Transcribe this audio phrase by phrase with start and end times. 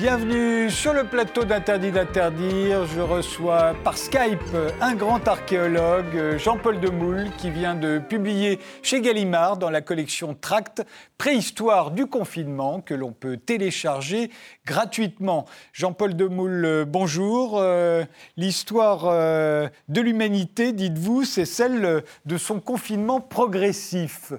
[0.00, 2.86] Bienvenue sur le plateau d'Interdit d'interdire.
[2.86, 4.40] Je reçois par Skype
[4.80, 10.86] un grand archéologue, Jean-Paul Demoule, qui vient de publier chez Gallimard dans la collection Tract
[11.18, 14.30] Préhistoire du confinement que l'on peut télécharger
[14.64, 15.44] gratuitement.
[15.74, 17.58] Jean-Paul Demoule, bonjour.
[17.58, 18.02] Euh,
[18.38, 24.32] l'histoire euh, de l'humanité, dites-vous, c'est celle de son confinement progressif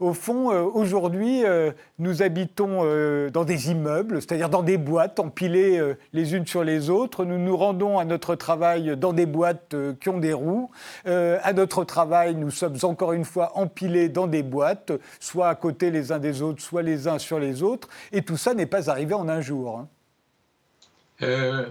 [0.00, 5.20] au fond, euh, aujourd'hui, euh, nous habitons euh, dans des immeubles, c'est-à-dire dans des boîtes
[5.20, 5.80] empilées
[6.12, 7.24] les unes sur les autres.
[7.24, 10.70] Nous nous rendons à notre travail dans des boîtes qui ont des roues.
[11.04, 15.90] à notre travail, nous sommes encore une fois empilés dans des boîtes, soit à côté
[15.90, 17.88] les uns des autres, soit les uns sur les autres.
[18.12, 19.78] Et tout ça n'est pas arrivé en un jour.
[19.78, 19.88] Hein.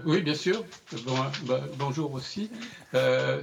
[0.06, 0.64] oui, bien sûr.
[1.46, 2.50] Bah, bonjour aussi.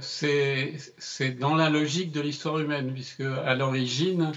[0.00, 4.32] c'est dans la logique de l'histoire humaine, puisque à l'origine,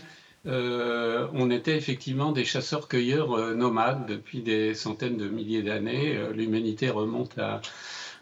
[0.47, 6.15] euh, on était effectivement des chasseurs-cueilleurs euh, nomades depuis des centaines de milliers d'années.
[6.17, 7.61] Euh, l'humanité remonte à,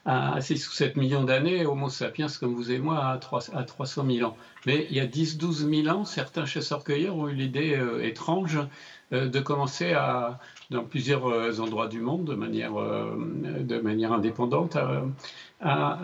[0.06, 3.64] à 6 ou 7 millions d'années, Homo sapiens comme vous et moi à, 3, à
[3.64, 4.38] 300 000 ans.
[4.66, 8.60] Mais il y a 10-12 000 ans, certains chasseurs-cueilleurs ont eu l'idée étrange
[9.12, 10.40] de commencer à,
[10.72, 14.78] dans plusieurs endroits du monde, de manière indépendante,
[15.62, 16.00] à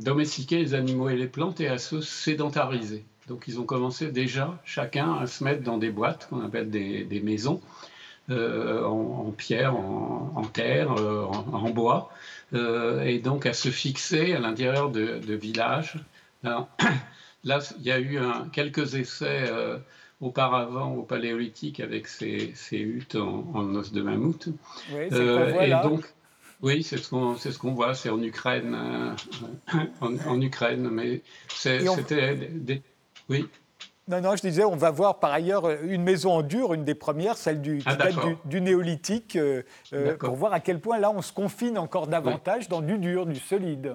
[0.00, 3.04] domestiquer les animaux et les plantes et à se sédentariser.
[3.28, 7.20] Donc ils ont commencé déjà chacun à se mettre dans des boîtes qu'on appelle des,
[7.22, 7.60] maisons
[8.30, 12.10] euh, en, pierre, en, terre, euh, en, bois,
[12.52, 15.96] euh, et donc à se fixer à l'intérieur de, villages.
[16.42, 18.18] Là, il y a eu
[18.52, 19.50] quelques essais
[20.20, 24.48] auparavant au Paléolithique avec ces, huttes en, os de mammouth.
[24.92, 26.04] Oui, et donc,
[26.62, 28.76] oui, c'est ce qu'on ce qu'on voit, c'est en Ukraine,
[30.00, 32.82] en, Ukraine, mais c'était des
[33.28, 33.48] oui.
[34.06, 36.94] Non, non, je disais, on va voir par ailleurs une maison en dur, une des
[36.94, 37.96] premières, celle du, ah,
[38.44, 39.62] du, néolithique, euh,
[39.94, 43.24] euh, pour voir à quel point là on se confine encore davantage dans du dur,
[43.24, 43.94] du solide.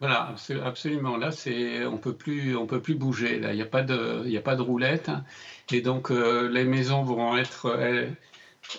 [0.00, 1.16] Voilà, absolument.
[1.16, 3.38] Là, c'est, on peut plus, on peut plus bouger.
[3.38, 5.10] Là, il n'y a pas de, il a pas de roulette,
[5.72, 7.78] et donc euh, les maisons vont être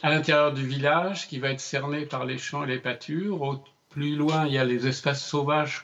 [0.03, 3.61] à l'intérieur du village, qui va être cerné par les champs et les pâtures.
[3.89, 5.83] Plus loin, il y a les espaces sauvages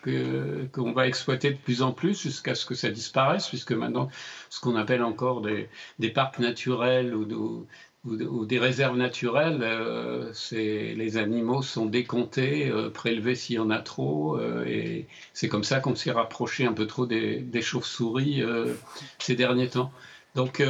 [0.72, 4.10] qu'on va exploiter de plus en plus jusqu'à ce que ça disparaisse, puisque maintenant,
[4.52, 7.66] ce qu'on appelle encore des, des, parcs naturels ou,
[8.04, 14.38] des réserves naturelles, euh, les animaux sont décomptés, euh, prélevés s'il y en a trop,
[14.38, 18.44] euh, et c'est comme ça qu'on s'est rapproché un peu trop des, des chauves-souris
[19.18, 19.92] ces derniers temps.
[20.36, 20.62] Donc,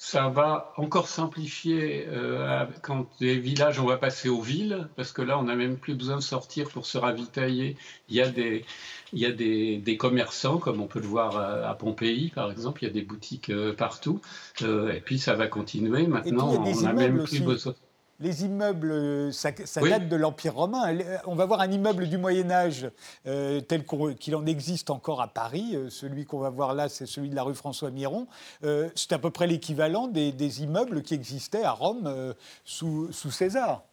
[0.00, 5.22] ça va encore simplifier euh, quand les villages, on va passer aux villes, parce que
[5.22, 7.76] là, on n'a même plus besoin de sortir pour se ravitailler.
[8.08, 8.64] Il y a des,
[9.12, 12.84] il y a des, des commerçants, comme on peut le voir à, Pompéi, par exemple,
[12.84, 14.20] il y a des boutiques euh, partout.
[14.62, 16.06] Euh, et puis, ça va continuer.
[16.06, 17.74] Maintenant, on n'a même plus besoin
[18.20, 20.96] les immeubles, ça, date de l'Empire romain.
[21.26, 22.90] On va voir un immeuble du Moyen Âge
[23.26, 23.84] euh, tel
[24.18, 25.74] qu'il en existe encore à Paris.
[25.74, 28.26] Euh, celui qu'on va voir là, c'est celui de la rue François Miron.
[28.64, 32.34] Euh, c'est à peu près l'équivalent des, immeubles qui existaient à Rome
[32.64, 33.84] sous, César.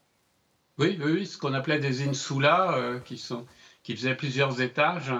[0.78, 3.46] Oui, oui, ce qu'on appelait des insula, qui, sont,
[3.84, 5.14] qui faisaient plusieurs étages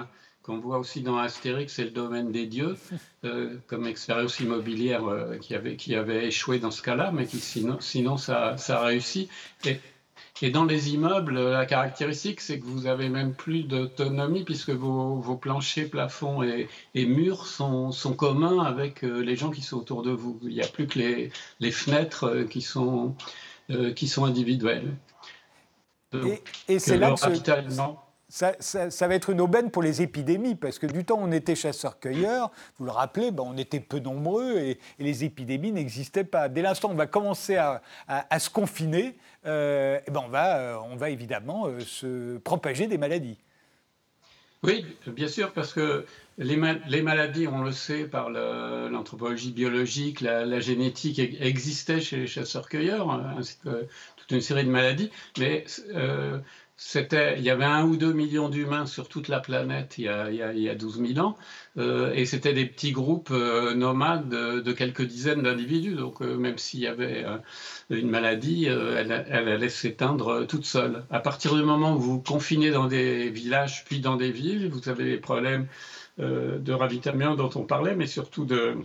[0.46, 2.76] qu'on voit aussi dans Astérix, c'est le domaine des dieux,
[3.24, 7.38] euh, comme expérience immobilière euh, qui, avait, qui avait échoué dans ce cas-là, mais qui
[7.38, 9.28] sinon, sinon ça, ça réussit.
[9.64, 9.80] Et,
[10.42, 15.16] et, dans les immeubles, la caractéristique, c'est que vous avez même plus d'autonomie puisque vos,
[15.16, 19.78] vos, planchers, plafonds et, et murs sont, sont, communs avec euh, les gens qui sont
[19.78, 20.38] autour de vous.
[20.42, 23.16] Il n'y a plus que les, les fenêtres qui sont,
[23.96, 24.94] qui sont individuelles.
[26.14, 30.86] et, et c'est là que ça, va être une aubaine pour les épidémies, parce que
[30.86, 35.24] du temps on était chasseurs-cueilleurs, vous le rappelez, ben, on était peu nombreux et, les
[35.24, 36.48] épidémies n'existaient pas.
[36.48, 37.80] Dès l'instant où on va commencer à,
[38.38, 42.98] se confiner, euh, eh ben on, va, euh, on va évidemment euh, se propager des
[42.98, 43.38] maladies.
[44.62, 46.06] Oui, bien sûr, parce que
[46.38, 53.36] les, maladies, on le sait par l'anthropologie biologique, la, génétique existait chez les chasseurs-cueilleurs, hein,
[54.16, 55.64] toute une série de maladies, mais
[56.78, 60.08] c'était, il y avait un ou deux millions d'humains sur toute la planète il y
[60.08, 61.36] a, il y a, 12 000 ans,
[61.78, 65.94] euh, et c'était des petits groupes euh, nomades de, quelques dizaines d'individus.
[65.94, 67.24] Donc, euh, même s'il y avait
[67.90, 71.04] une maladie, elle, elle, allait s'éteindre toute seule.
[71.10, 74.88] À partir du moment où vous confinez dans des villages puis dans des villes, vous
[74.88, 75.66] avez les problèmes
[76.18, 78.76] de ravitaillement dont on parlait, mais surtout de,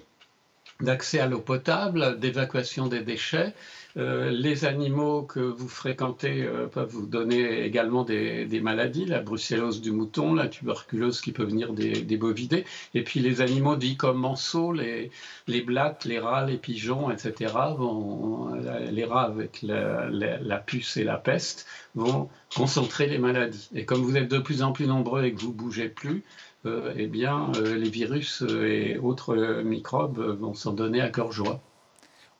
[0.81, 3.53] d'accès à l'eau potable, d'évacuation des déchets.
[3.97, 9.81] Euh, les animaux que vous fréquentez euh, peuvent vous donner également des, maladies, la brucellose
[9.81, 14.17] du mouton, la tuberculose qui peut venir des, bovidés, et puis les animaux dits comme
[14.17, 15.11] manceaux, les,
[15.47, 18.53] les blattes, les rats, les pigeons, etc., vont,
[18.89, 23.69] les rats avec la, la, puce et la peste vont concentrer les maladies.
[23.75, 26.23] Et comme vous êtes de plus en plus nombreux et que vous bougez plus,
[26.65, 31.61] eh bien, les virus et autres microbes vont s'en donner à cœur joie.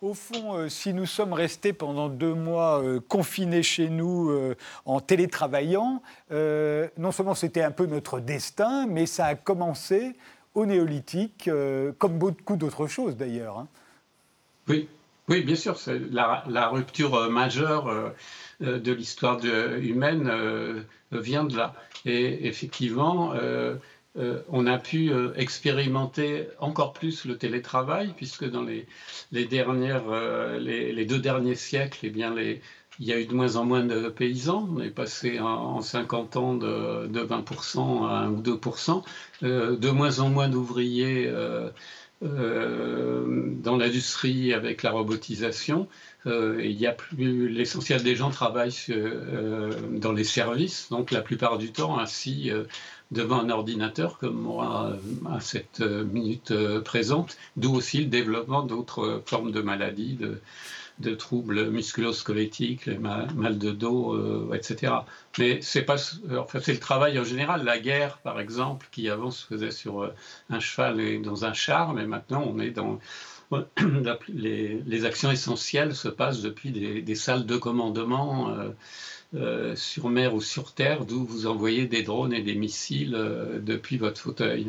[0.02, 4.56] Au fond, euh, si nous sommes restés pendant deux mois euh, confinés chez nous euh,
[4.86, 6.02] en télétravaillant,
[6.32, 10.16] non seulement c'était un peu notre destin, mais ça a commencé
[10.56, 11.50] au néolithique,
[11.98, 13.60] comme beaucoup d'autres choses d'ailleurs.
[13.60, 13.68] Hein.
[14.68, 14.90] Oui,
[15.30, 18.14] oui, bien sûr, c'est la, la, rupture majeure
[18.60, 21.74] de l'histoire humaine vient de là.
[22.06, 23.34] Et effectivement,
[24.18, 28.86] euh, on a pu euh, expérimenter encore plus le télétravail, puisque dans les,
[29.46, 33.64] dernières, euh, les, deux derniers siècles, eh bien, il y a eu de moins en
[33.64, 34.68] moins de paysans.
[34.76, 39.04] On est passé en, 50 ans de, 20% à 1 ou 2%,
[39.42, 41.32] de moins en moins d'ouvriers
[42.22, 45.88] dans l'industrie avec la robotisation.
[46.26, 48.76] il y a plus l'essentiel des gens travaillent
[49.94, 52.52] dans les services, donc la plupart du temps ainsi
[53.12, 54.94] devant un ordinateur comme moi
[55.30, 61.16] à cette euh, minute euh, présente, d'où aussi le développement d'autres formes de maladies, de,
[61.16, 64.94] troubles musculo-squelettiques, mal, de dos, euh, etc.
[65.40, 65.96] Mais c'est pas,
[66.38, 67.64] enfin, c'est le travail en général.
[67.64, 70.12] La guerre, par exemple, qui avant se faisait sur
[70.52, 73.00] un cheval et dans un char, mais maintenant on est dans
[74.30, 78.56] les, actions essentielles se passent depuis des, salles de commandement.
[79.34, 83.60] Euh, sur mer ou sur terre, d'où vous envoyez des drones et des missiles euh,
[83.62, 84.68] depuis votre fauteuil.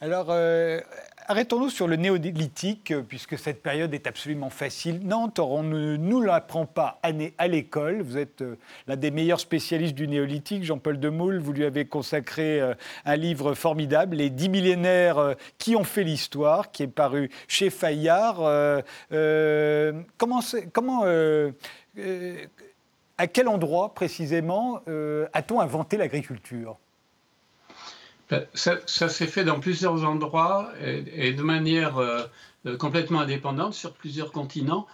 [0.00, 0.80] Alors, euh,
[1.26, 5.38] arrêtons-nous sur le néolithique, puisque cette période est absolument fascinante.
[5.38, 7.00] on ne nous l'apprend pas
[7.38, 8.02] à l'école.
[8.02, 8.44] Vous êtes
[8.86, 11.38] l'un des meilleurs spécialistes du néolithique, Jean-Paul Demoule.
[11.38, 12.60] Vous lui avez consacré
[13.04, 18.36] un livre formidable, Les dix millénaires qui ont fait l'histoire, qui est paru chez Fayard.
[20.16, 20.40] comment,
[23.18, 26.78] à quel endroit précisément euh, a-t-on inventé l'agriculture?
[28.34, 28.46] Ben,
[28.86, 32.22] ça, s'est fait dans plusieurs endroits et, de manière euh,
[32.66, 34.86] euh, complètement indépendante sur plusieurs continents,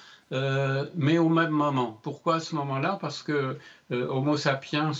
[0.94, 1.98] mais au même moment.
[2.02, 2.98] Pourquoi à ce moment-là?
[3.00, 3.56] Parce que
[3.90, 4.92] Homo sapiens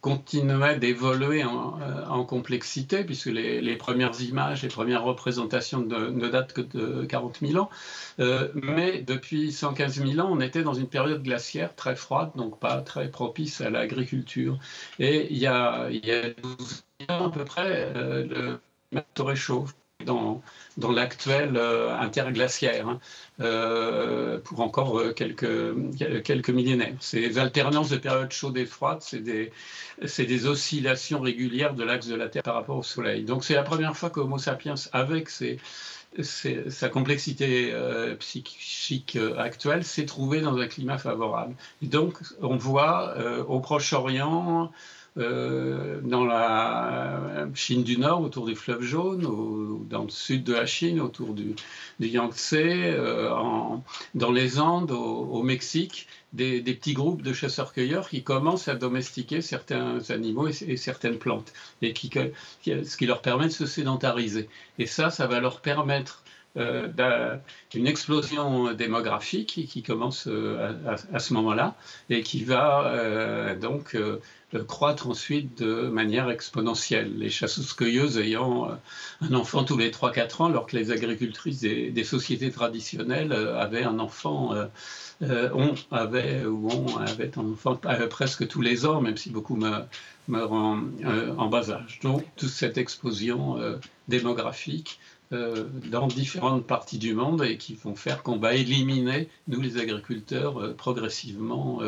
[0.00, 6.60] continuait d'évoluer euh, en, complexité, puisque les, premières images, les premières représentations ne, datent que
[6.60, 7.70] de 40 000 ans.
[8.18, 12.58] Euh, mais depuis 115 000 ans, on était dans une période glaciaire très froide, donc
[12.58, 14.58] pas très propice à l'agriculture.
[14.98, 19.04] Et il y a, il y a 12 ans à peu près, euh, le climat
[20.04, 20.42] dans,
[20.76, 22.88] dans l'actuel interglaciaire.
[22.88, 23.00] Hein.
[23.40, 26.94] Euh, pour encore euh, quelques, millénaires.
[27.00, 32.28] Ces alternances de périodes chaudes et froides, c'est des, oscillations régulières de l'axe de la
[32.28, 33.24] Terre par rapport au Soleil.
[33.24, 35.30] Donc c'est la première fois qu'Homo sapiens, avec
[36.20, 41.54] sa complexité euh, psychique actuelle, s'est trouvé dans un climat favorable.
[41.82, 43.14] Et donc on voit
[43.48, 44.70] au Proche-Orient,
[45.18, 50.52] euh, dans la Chine du Nord, autour du fleuve jaune, ou dans le sud de
[50.52, 51.56] la Chine, autour du,
[51.98, 53.28] Yangtze, euh,
[54.14, 59.98] dans les Andes, au, Mexique, des, petits groupes de chasseurs-cueilleurs qui commencent à domestiquer certains
[60.10, 62.08] animaux et, certaines plantes, et qui,
[62.64, 64.48] ce qui leur permet de se sédentariser.
[64.78, 66.22] Et ça, ça va leur permettre
[66.56, 66.88] euh,
[67.70, 71.74] d'une explosion démographique qui, commence à, ce moment-là
[72.10, 73.96] et qui va donc
[74.58, 77.16] croître ensuite de manière exponentielle.
[77.16, 78.74] Les chasseuses-cueilleuses ayant euh,
[79.20, 83.84] un enfant tous les 3-4 ans, alors que les agricultrices des, sociétés traditionnelles euh, avaient
[83.84, 84.54] un enfant,
[85.22, 87.76] euh, on avait ou on avait un enfant
[88.08, 89.86] presque tous les ans, même si beaucoup meurent,
[90.52, 90.80] en,
[91.38, 92.00] en, bas âge.
[92.02, 93.58] Donc toute cette explosion
[94.08, 94.98] démographique
[95.30, 100.74] dans différentes parties du monde et qui vont faire qu'on va éliminer, nous les agriculteurs,
[100.76, 101.80] progressivement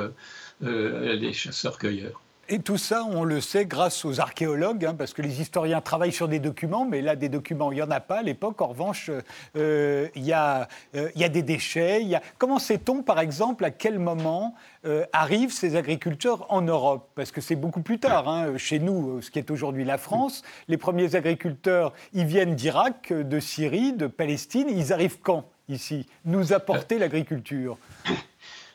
[0.60, 2.21] les chasseurs-cueilleurs.
[2.48, 6.12] Et tout ça, on le sait grâce aux archéologues, hein, parce que les historiens travaillent
[6.12, 8.60] sur des documents, mais là, des documents, il n'y en a pas à l'époque.
[8.60, 9.10] En revanche,
[9.56, 12.02] euh, il y, a, euh, y, a des déchets.
[12.02, 12.22] Y a...
[12.38, 17.10] Comment sait-on, par exemple, à quel moment euh, arrivent ces agriculteurs en Europe?
[17.14, 18.28] Parce que c'est beaucoup plus tard.
[18.28, 23.12] Hein, chez nous, ce qui est aujourd'hui la France, les premiers agriculteurs, ils viennent d'Irak,
[23.12, 24.66] de Syrie, de Palestine.
[24.68, 26.06] Ils arrivent quand, ici?
[26.24, 27.78] Nous apporter l'agriculture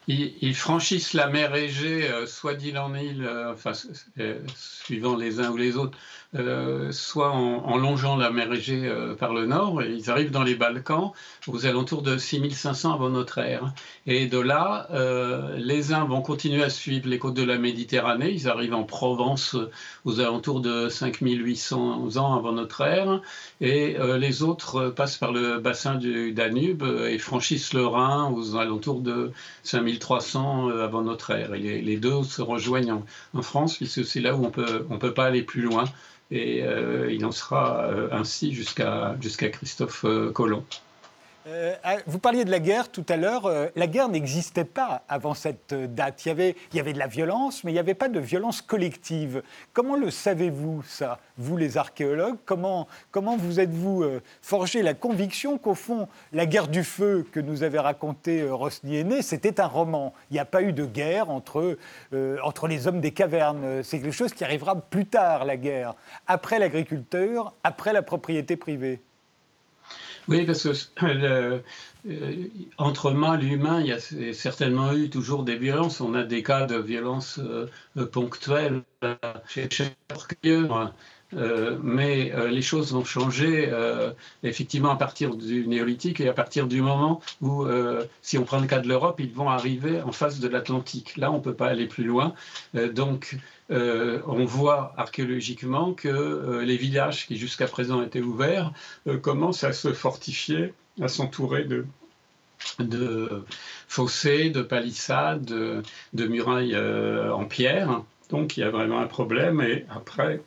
[0.08, 3.74] ils, franchissent la mer Égée, euh, soit d'île en île, enfin,
[4.20, 5.98] euh, suivant les uns ou les autres,
[6.36, 10.44] euh, soit en, longeant la mer Égée euh, par le nord, et ils arrivent dans
[10.44, 11.12] les Balkans
[11.48, 13.74] aux alentours de 6500 avant notre ère.
[14.08, 18.32] Et de là, euh, les uns vont continuer à suivre les côtes de la Méditerranée,
[18.32, 19.56] ils arrivent en Provence
[20.04, 23.22] aux alentours de 5800 ans avant notre ère,
[23.62, 29.02] et les autres passent par le bassin du Danube et franchissent le Rhin aux alentours
[29.02, 29.32] de
[29.64, 31.54] 5300 avant notre ère.
[31.54, 33.02] Et les, deux se rejoignent
[33.34, 34.52] en, France, puisque c'est là où on
[34.90, 35.86] on peut pas aller plus loin
[36.32, 40.66] et euh, il en sera euh, ainsi jusqu'à jusqu'à Christophe euh, Colomb.
[41.48, 43.46] Euh, ah, vous parliez de la guerre tout à l'heure.
[43.46, 46.26] Euh, la guerre n'existait pas avant cette date.
[46.26, 48.20] Il y, avait, il y avait de la violence, mais il n'y avait pas de
[48.20, 49.42] violence collective.
[49.72, 52.36] Comment le savez-vous, ça, vous les archéologues?
[52.46, 57.40] Comment, comment vous êtes-vous euh, forgé la conviction qu'au fond, la guerre du feu que
[57.40, 60.14] nous avait raconté Rosny Aîné, c'était un roman?
[60.30, 61.78] Il n'y a pas eu de guerre entre,
[62.44, 63.84] entre les hommes des cavernes.
[63.84, 65.96] C'est quelque chose qui arrivera plus tard, la guerre,
[66.28, 69.02] après l'agriculture, après la propriété privée.
[70.28, 70.70] Oui, parce que
[71.06, 71.60] euh,
[72.78, 74.00] entre mâles et humains, il y a
[74.34, 76.02] certainement eu toujours des violences.
[76.02, 77.68] On a des cas de violences euh,
[78.12, 78.84] ponctuelles
[79.48, 79.98] chez chaque
[81.34, 86.34] euh, mais euh, les choses vont changer euh, effectivement à partir du néolithique et à
[86.34, 87.66] partir du moment où,
[88.22, 91.18] si on prend le cas de l'Europe, ils vont arriver en face de l'Atlantique.
[91.18, 92.34] Là, on ne peut pas aller plus loin.
[92.94, 93.38] donc,
[93.70, 98.72] on voit archéologiquement que les villages qui jusqu'à présent étaient ouverts
[99.22, 101.66] commencent à se fortifier, à s'entourer
[102.80, 103.44] de,
[103.88, 108.04] fossés, de palissades, de, de murailles en pierre.
[108.30, 109.62] Donc il y a vraiment un problème.
[109.62, 110.42] Et après,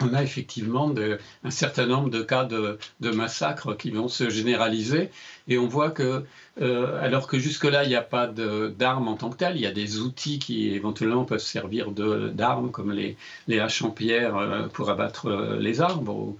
[0.00, 0.92] on a effectivement
[1.44, 5.10] un certain nombre de cas de, massacres qui vont se généraliser.
[5.48, 6.24] Et on voit que,
[6.60, 9.66] euh, alors que jusque-là, il n'y a pas d'armes en tant que telles, il y
[9.66, 13.16] a des outils qui éventuellement peuvent servir d'armes, comme les,
[13.58, 16.36] haches en pierre euh, pour abattre euh, les arbres,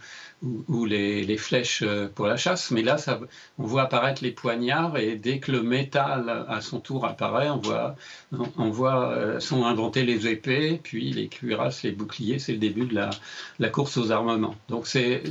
[0.86, 2.70] les, flèches euh, pour la chasse.
[2.70, 3.20] Mais là, ça,
[3.58, 7.58] on voit apparaître les poignards et dès que le métal à son tour apparaît, on
[7.58, 7.96] voit,
[8.58, 12.38] on, voit euh, sont inventés les épées, puis les cuirasses, les boucliers.
[12.38, 12.94] C'est le début de
[13.58, 14.56] la, course aux armements.
[14.68, 15.22] Donc c'est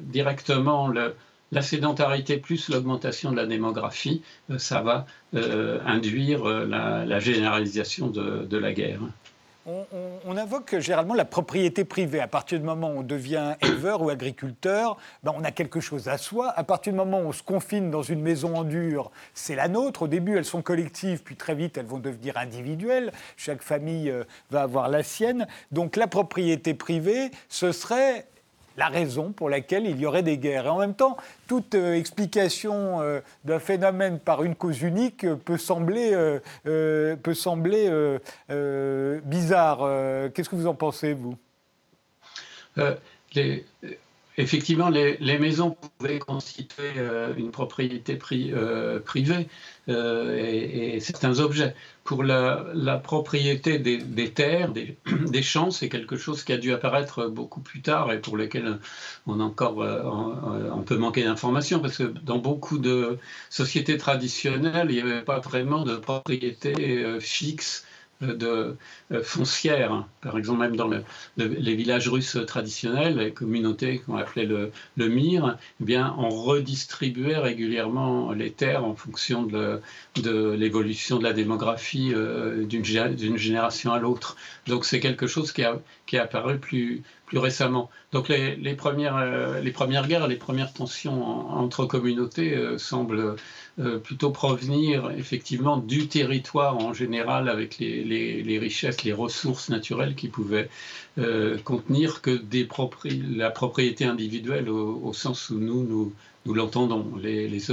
[0.00, 0.88] directement
[1.52, 8.72] la sédentarité plus l'augmentation de la démographie, euh, ça va induire la, généralisation de la
[8.72, 9.00] guerre
[9.66, 12.20] on, invoque généralement la propriété privée.
[12.20, 16.08] À partir du moment où on devient éleveur ou agriculteur, ben on a quelque chose
[16.08, 16.52] à soi.
[16.56, 19.68] À partir du moment où on se confine dans une maison en dur, c'est la
[19.68, 20.02] nôtre.
[20.02, 23.12] Au début, elles sont collectives, puis très vite, elles vont devenir individuelles.
[23.36, 25.46] Chaque famille euh, va avoir la sienne.
[25.72, 28.26] Donc la propriété privée, ce serait
[28.76, 30.66] la raison pour laquelle il y aurait des guerres.
[30.66, 31.16] Et en même temps,
[31.46, 36.12] toute euh, explication euh, d'un phénomène par une cause unique euh, peut sembler,
[36.64, 37.90] peut sembler
[39.24, 39.78] bizarre.
[40.32, 41.36] Qu'est-ce que vous en pensez, vous?
[44.38, 46.92] Effectivement, les, maisons pouvaient constituer
[47.36, 49.48] une propriété privée
[49.88, 51.74] et, certains objets.
[52.04, 57.60] Pour la, propriété des, terres, des, champs, c'est quelque chose qui a dû apparaître beaucoup
[57.60, 58.78] plus tard et pour lequel
[59.26, 60.02] on, encore, euh,
[60.72, 63.18] on, peut manquer d'informations parce que dans beaucoup de
[63.50, 67.84] sociétés traditionnelles, il n'y avait pas vraiment de propriété euh, fixe
[68.20, 68.76] de
[69.12, 70.06] euh, foncières.
[70.20, 70.90] Par exemple, même dans
[71.36, 78.32] les villages russes traditionnels, les communautés qu'on appelait le, MIR, eh bien, on redistribuait régulièrement
[78.32, 79.80] les terres en fonction de,
[80.16, 82.84] de l'évolution de la démographie euh, d'une
[83.36, 84.36] génération à l'autre.
[84.66, 87.90] Donc c'est quelque chose qui, a, qui est apparu plus, plus récemment.
[88.12, 93.36] Donc les, premières, euh, les premières guerres, les premières tensions entre communautés semblent
[93.78, 100.28] euh, plutôt provenir effectivement du territoire en général avec les, richesses, les ressources naturelles qui
[100.28, 100.70] pouvaient
[101.18, 102.66] euh, contenir que des
[103.28, 106.14] la propriété individuelle au, sens où nous,
[106.46, 107.16] nous, l'entendons.
[107.22, 107.70] Les,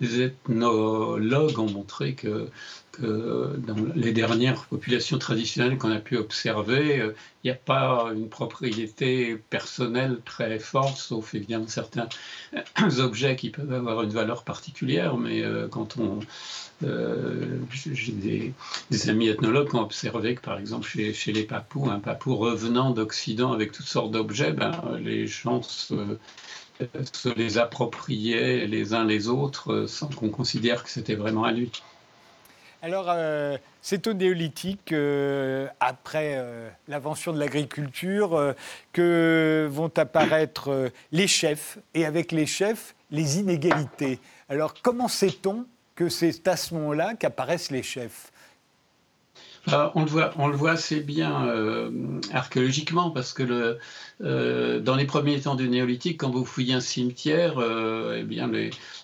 [0.00, 2.48] ethnologues ont montré que
[3.00, 8.28] dans les dernières populations traditionnelles qu'on a pu observer, euh, il n'y a pas une
[8.28, 12.08] propriété personnelle très forte, sauf évidemment certains
[12.98, 16.20] objets qui peuvent avoir une valeur particulière, mais euh, quand on...
[16.84, 18.12] Euh, j'ai
[18.90, 22.90] des, amis ethnologues qui ont observé que par exemple chez, les papous, un papou revenant
[22.90, 25.94] d'Occident avec toutes sortes d'objets, ben, les gens se
[27.34, 31.70] les appropriaient les uns les autres sans qu'on considère que c'était vraiment à lui.
[32.86, 38.54] Alors, euh, c'est au néolithique, euh, après euh, l'invention de l'agriculture,
[38.92, 44.20] que vont apparaître les chefs, et avec les chefs, les inégalités.
[44.48, 45.66] Alors, comment sait-on
[45.96, 48.30] que c'est à ce moment-là qu'apparaissent les chefs?
[49.72, 51.90] Ah, on, le voit, on le voit assez bien
[52.32, 53.78] archéologiquement parce que
[54.22, 58.50] euh, dans les premiers temps du néolithique, quand vous fouillez un cimetière, euh, eh bien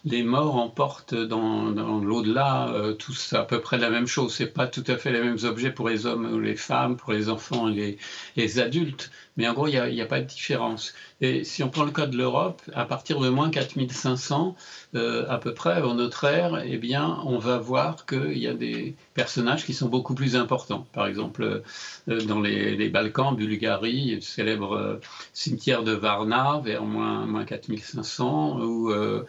[0.05, 4.35] les, morts emportent dans, l'au-delà euh, tous à peu près la même chose.
[4.35, 7.13] C'est pas tout à fait les mêmes objets pour les hommes ou les femmes, pour
[7.13, 7.99] les enfants et les,
[8.37, 10.93] les adultes, mais en gros, il n'y a, pas de différence.
[11.23, 14.55] Et si on prend le cas de l'Europe, à partir de moins 4500,
[14.95, 18.53] euh, à peu près avant notre ère, eh bien, on va voir qu'il y a
[18.53, 20.87] des personnages qui sont beaucoup plus importants.
[20.93, 21.63] Par exemple,
[22.09, 24.97] euh, dans les, Balkans, Bulgarie, le célèbre euh,
[25.33, 29.25] cimetière de Varna vers moins, moins 4500, où euh,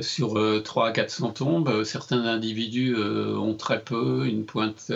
[0.00, 4.92] sur 300 à 400 tombes, certains individus ont très peu, une pointe,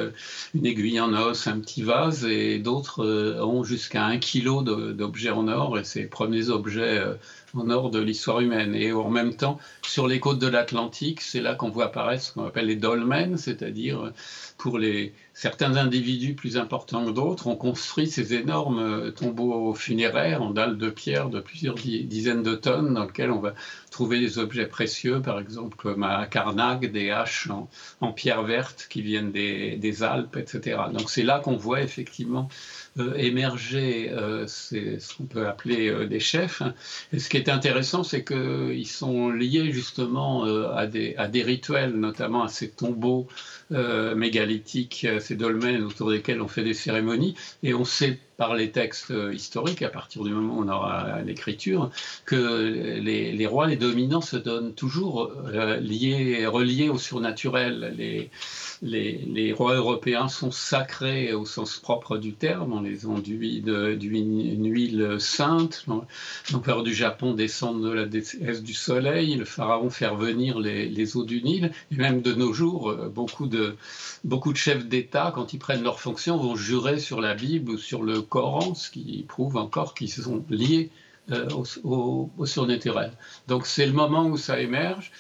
[0.55, 3.05] une aiguille en os, un petit vase, et d'autres
[3.41, 7.03] ont jusqu'à un kilo d'objets en or, et ces premiers objets
[7.55, 8.75] en or de l'histoire humaine.
[8.75, 12.33] Et en même temps, sur les côtes de l'Atlantique, c'est là qu'on voit apparaître ce
[12.33, 14.13] qu'on appelle les dolmens, c'est-à-dire
[14.59, 20.51] pour les, certains individus plus importants que d'autres, ont construit ces énormes tombeaux funéraires en
[20.51, 23.55] dalles de pierre de plusieurs dizaines de tonnes, dans lesquels on va
[23.91, 27.49] trouver des objets précieux, par exemple comme à Karnak, des haches
[28.01, 30.83] en, pierre verte qui viennent des, Alpes, etc.
[30.93, 32.84] Donc c'est là qu'on voit effectivement euh,
[33.17, 36.63] émerger euh, ce qu'on peut appeler euh, des chefs.
[37.13, 42.49] Et ce qui est intéressant, c'est qu'ils sont liés justement à des rituels, notamment à
[42.49, 43.29] ces tombeaux
[44.17, 47.35] mégalithiques, ces dolmens autour desquels on fait des cérémonies.
[47.63, 51.91] Et on sait par les textes historiques, à partir du moment où on aura l'écriture,
[52.25, 55.33] que les, rois, les dominants se donnent toujours
[55.81, 57.95] liés, reliés au surnaturel.
[57.97, 58.31] Les,
[58.83, 62.73] les, rois européens sont sacrés au sens propre du terme.
[62.73, 65.87] On les enduit d'une huile sainte.
[66.53, 69.37] L'empereur du Japon descend de la déesse du soleil.
[69.37, 71.71] Le pharaon fait revenir les, eaux du Nil.
[71.93, 73.64] Et même de nos jours, euh, beaucoup de,
[74.25, 77.79] beaucoup de chefs d'État, quand ils prennent leurs fonctions, vont jurer sur la Bible ou
[77.79, 80.91] sur le Coran, ce qui prouve encore qu'ils sont liés
[81.33, 81.49] euh,
[81.85, 83.11] au, surnaturel.
[83.49, 85.11] Donc c'est le moment où ça émerge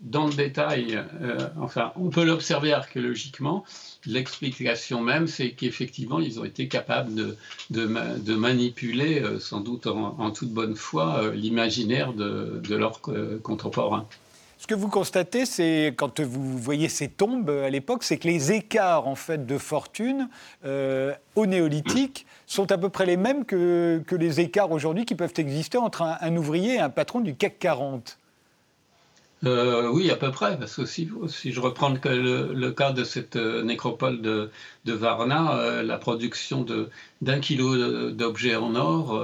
[0.00, 3.64] dans le détail, euh, enfin, on peut l'observer archéologiquement.
[4.06, 7.36] L'explication même, c'est qu'effectivement, ils ont été capables
[7.70, 13.00] de, manipuler, euh, sans doute en, toute bonne foi, l'imaginaire de, de leurs
[13.42, 14.06] contemporains.
[14.58, 18.52] Ce que vous constatez, c'est quand vous voyez ces tombes à l'époque, c'est que les
[18.52, 20.28] écarts en fait de fortune
[20.64, 25.34] au néolithique sont à peu près les mêmes que, que les écarts aujourd'hui qui peuvent
[25.36, 28.18] exister entre un, ouvrier et un patron du CAC 40.
[29.46, 31.08] Euh, oui, à peu près, parce que si,
[31.44, 34.50] je reprends le, cas de cette euh, nécropole de,
[34.84, 36.66] de Varna, euh, la production
[37.22, 39.22] d'un kilo d'objets en or,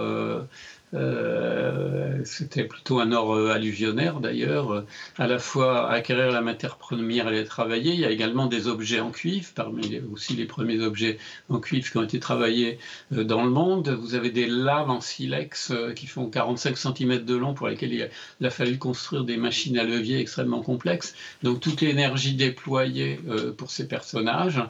[0.95, 4.87] euh, euh, c'était plutôt un or euh, alluvionnaire d'ailleurs, euh,
[5.19, 7.93] à la fois acquérir la matière première et les travailler.
[7.93, 11.91] Il y a également des objets en cuivre, parmi aussi les premiers objets en cuivre
[11.91, 12.79] qui ont été travaillés
[13.11, 13.89] dans le monde.
[13.89, 18.47] Vous avez des laves en silex qui font 45 cm de long pour lesquelles il
[18.47, 21.15] a, fallu construire des machines à levier extrêmement complexes.
[21.43, 23.21] Donc toute l'énergie déployée
[23.57, 24.63] pour ces personnages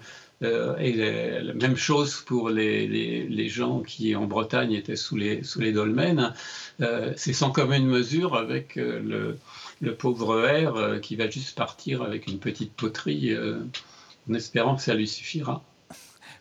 [0.45, 0.93] euh, et
[1.43, 5.73] la même chose pour les, les, gens qui en Bretagne étaient sous les, sous les
[5.73, 6.33] dolmens.
[6.81, 9.39] Euh, c'est sans commune mesure avec euh, le,
[9.81, 13.37] le, pauvre R qui va juste partir avec une petite poterie
[14.31, 15.63] en espérant que ça lui suffira.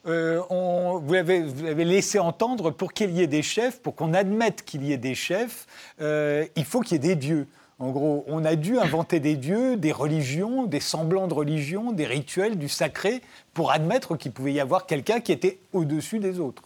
[0.05, 4.13] on, vous, avez, vous, avez, laissé entendre pour qu'il y ait des chefs, pour qu'on
[4.13, 5.67] admette qu'il y ait des chefs,
[5.99, 7.47] il faut qu'il y ait des dieux.
[7.83, 12.05] En gros, on a dû inventer des dieux, des religions, des semblants de religions, des
[12.05, 13.21] rituels, du sacré,
[13.53, 16.63] pour admettre qu'il pouvait y avoir quelqu'un qui était au-dessus des autres.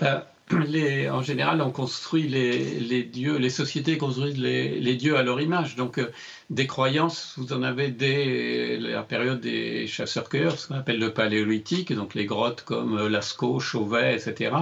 [0.00, 5.76] Ben, en général, on construit les, dieux, les sociétés construisent les, dieux à leur image.
[5.76, 6.10] Donc, euh,
[6.48, 11.92] des croyances, vous en avez dès la période des chasseurs-cueilleurs, ce qu'on appelle le paléolithique,
[11.92, 14.52] donc les grottes comme euh, Lascaux, Chauvet, etc.,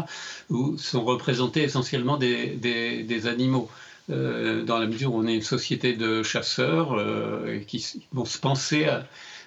[0.48, 3.70] où sont représentés essentiellement des animaux.
[4.10, 8.38] Euh, dans la mesure où on est une société de chasseurs euh, qui vont se
[8.38, 8.86] penser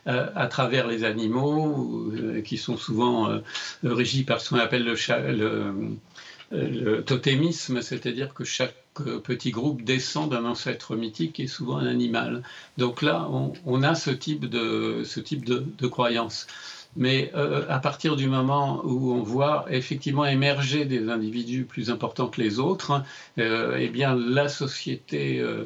[0.05, 3.39] à, travers les animaux, euh, qui sont souvent
[3.83, 5.97] régis par ce qu'on appelle le,
[7.01, 8.75] totémisme, c'est-à-dire que chaque
[9.23, 12.43] petit groupe descend d'un ancêtre mythique qui est souvent un animal.
[12.77, 13.27] Donc là,
[13.65, 16.47] on, a ce type de, ce de croyance.
[16.95, 22.27] Mais euh, à partir du moment où on voit effectivement émerger des individus plus importants
[22.27, 23.03] que les autres,
[23.39, 25.65] euh, eh bien la société euh,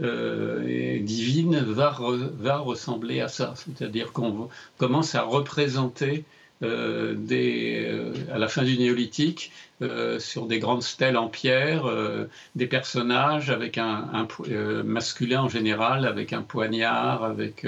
[0.00, 3.54] euh divine va, re, va, ressembler à ça.
[3.56, 6.24] C'est-à-dire qu'on commence à représenter
[6.62, 11.86] euh, des, euh, à la fin du néolithique euh, sur des grandes stèles en pierre,
[11.86, 17.64] euh, des personnages avec un, euh, masculin en général, avec un poignard, avec,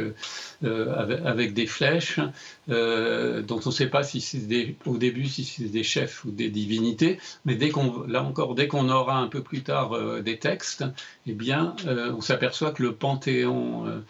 [0.63, 2.19] avec, des flèches,
[2.67, 6.49] dont on ne sait pas si c'est au début si c'est des chefs ou des
[6.49, 10.85] divinités, mais dès qu'on, là encore, dès qu'on aura un peu plus tard des textes,
[11.27, 14.03] eh bien, on s'aperçoit que le panthéon,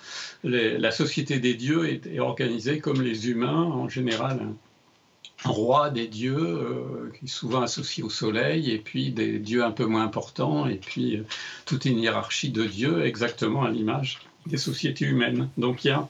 [0.43, 4.41] la société des dieux est, est organisée comme les humains en général
[5.45, 9.71] roi des dieux, euh, qui est souvent associé au soleil, et puis des dieux un
[9.71, 11.25] peu moins importants, et puis euh,
[11.65, 15.49] toute une hiérarchie de dieux exactement à l'image des sociétés humaines.
[15.57, 16.09] Donc il y a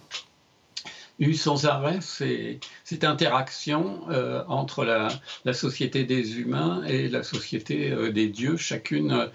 [1.19, 5.09] eu sans arrêt cette interaction euh, entre la,
[5.45, 9.29] la, société des humains et la société des dieux, chacune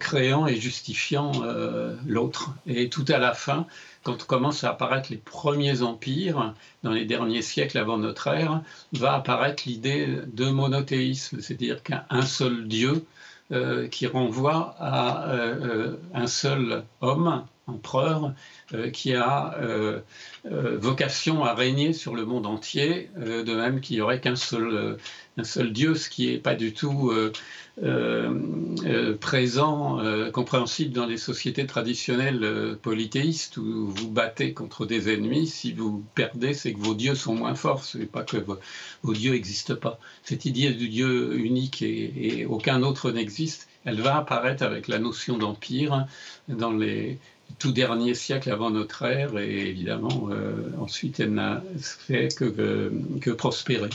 [0.00, 1.32] créant et justifiant
[2.06, 2.54] l'autre.
[2.66, 3.66] Et tout à la fin,
[4.06, 9.14] quand commencent à apparaître les premiers empires, dans les derniers siècles avant notre ère, va
[9.14, 13.04] apparaître l'idée de monothéisme, c'est-à-dire qu'un seul Dieu
[13.50, 18.32] euh, qui renvoie à euh, euh, un seul homme, empereur,
[18.92, 19.56] qui a
[20.44, 24.98] vocation à régner sur le monde entier, de même qu'il n'y aurait qu'un seul,
[25.70, 27.12] Dieu, ce qui n'est pas du tout
[27.82, 28.30] euh,
[28.86, 35.46] euh, présent, euh, compréhensible dans les sociétés traditionnelles polythéistes où vous battez contre des ennemis.
[35.46, 39.12] Si vous perdez, c'est que vos dieux sont moins forts, ce n'est pas que vos,
[39.12, 39.98] dieux n'existent pas.
[40.22, 45.36] Cette idée du dieu unique et, aucun autre n'existe, elle va apparaître avec la notion
[45.36, 46.06] d'empire
[46.48, 47.18] dans les
[47.58, 50.30] tout derniers siècles avant notre ère et évidemment
[50.78, 53.90] ensuite elle n'a fait que, que prospérer.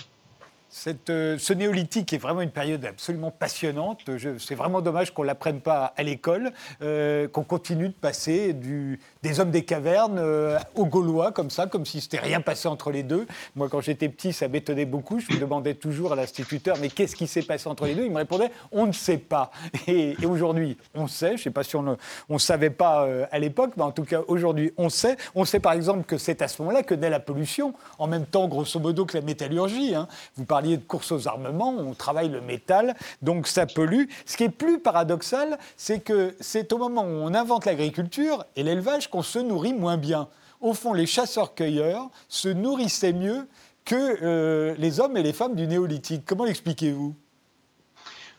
[1.10, 4.00] Euh, ce néolithique est vraiment une période absolument passionnante.
[4.40, 9.40] C'est vraiment dommage qu'on ne l'apprenne pas à l'école, euh, qu'on continue de passer des
[9.40, 13.04] hommes des cavernes euh, aux Gaulois, comme ça, comme si c'était rien passé entre les
[13.04, 13.28] deux.
[13.56, 15.20] Moi, quand j'étais petit, ça m'étonnait beaucoup.
[15.20, 18.06] Je me demandais toujours à l'instituteur, mais qu'est-ce qui s'est passé entre les deux?
[18.06, 19.52] Il me répondait, on ne sait pas.
[19.88, 21.30] Et, aujourd'hui, on sait.
[21.30, 21.98] Je ne sais pas si on
[22.30, 25.18] ne savait pas à l'époque, mais en tout cas, aujourd'hui, on sait.
[25.36, 28.26] On sait par exemple que c'est à ce moment-là que naît la pollution, en même
[28.26, 29.96] temps, grosso modo, que la métallurgie.
[29.96, 30.08] Hein.
[30.36, 34.06] Vous parlez de course aux armements, on travaille le métal, donc ça pollue.
[34.26, 38.64] Ce qui est plus paradoxal, c'est que c'est au moment où on invente l'agriculture et
[38.64, 40.28] l'élevage qu'on se nourrit moins bien.
[40.62, 43.48] Au fond, les chasseurs-cueilleurs se nourrissaient mieux
[43.84, 46.24] que euh, les hommes et les femmes du néolithique.
[46.26, 47.16] Comment l'expliquez-vous?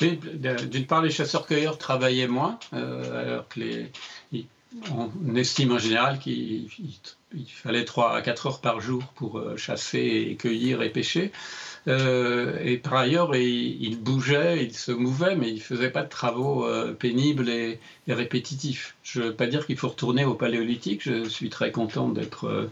[0.01, 3.61] D'une part, les chasseurs-cueilleurs travaillaient moins, euh, alors que
[4.91, 6.69] on estime en général qu'il
[7.47, 11.31] fallait 3 à 4 heures par jour pour euh, chasser cueillir et pêcher.
[11.89, 16.09] Euh, et par ailleurs, il, bougeait, il se mouvait, mais il ne faisait pas de
[16.09, 18.97] travaux euh, pénibles et, répétitifs.
[19.05, 21.03] Je ne veux pas dire qu'il faut retourner au paléolithique.
[21.05, 22.69] Je suis très content d'être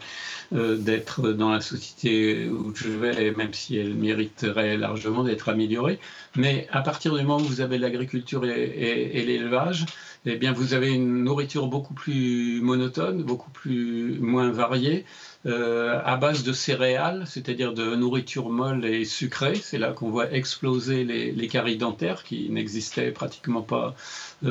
[0.52, 6.00] euh, d'être dans la société où je vais, même si elle mériterait largement d'être améliorée.
[6.36, 9.86] Mais à partir du moment où vous avez l'agriculture et, l'élevage,
[10.26, 15.04] eh bien, vous avez une nourriture beaucoup plus monotone, beaucoup plus moins variée.
[15.46, 19.54] Euh, à base de céréales, c'est-à-dire de nourriture molle et sucrée.
[19.54, 23.90] C'est là qu'on voit exploser les, caries dentaires qui n'existaient pratiquement pas euh,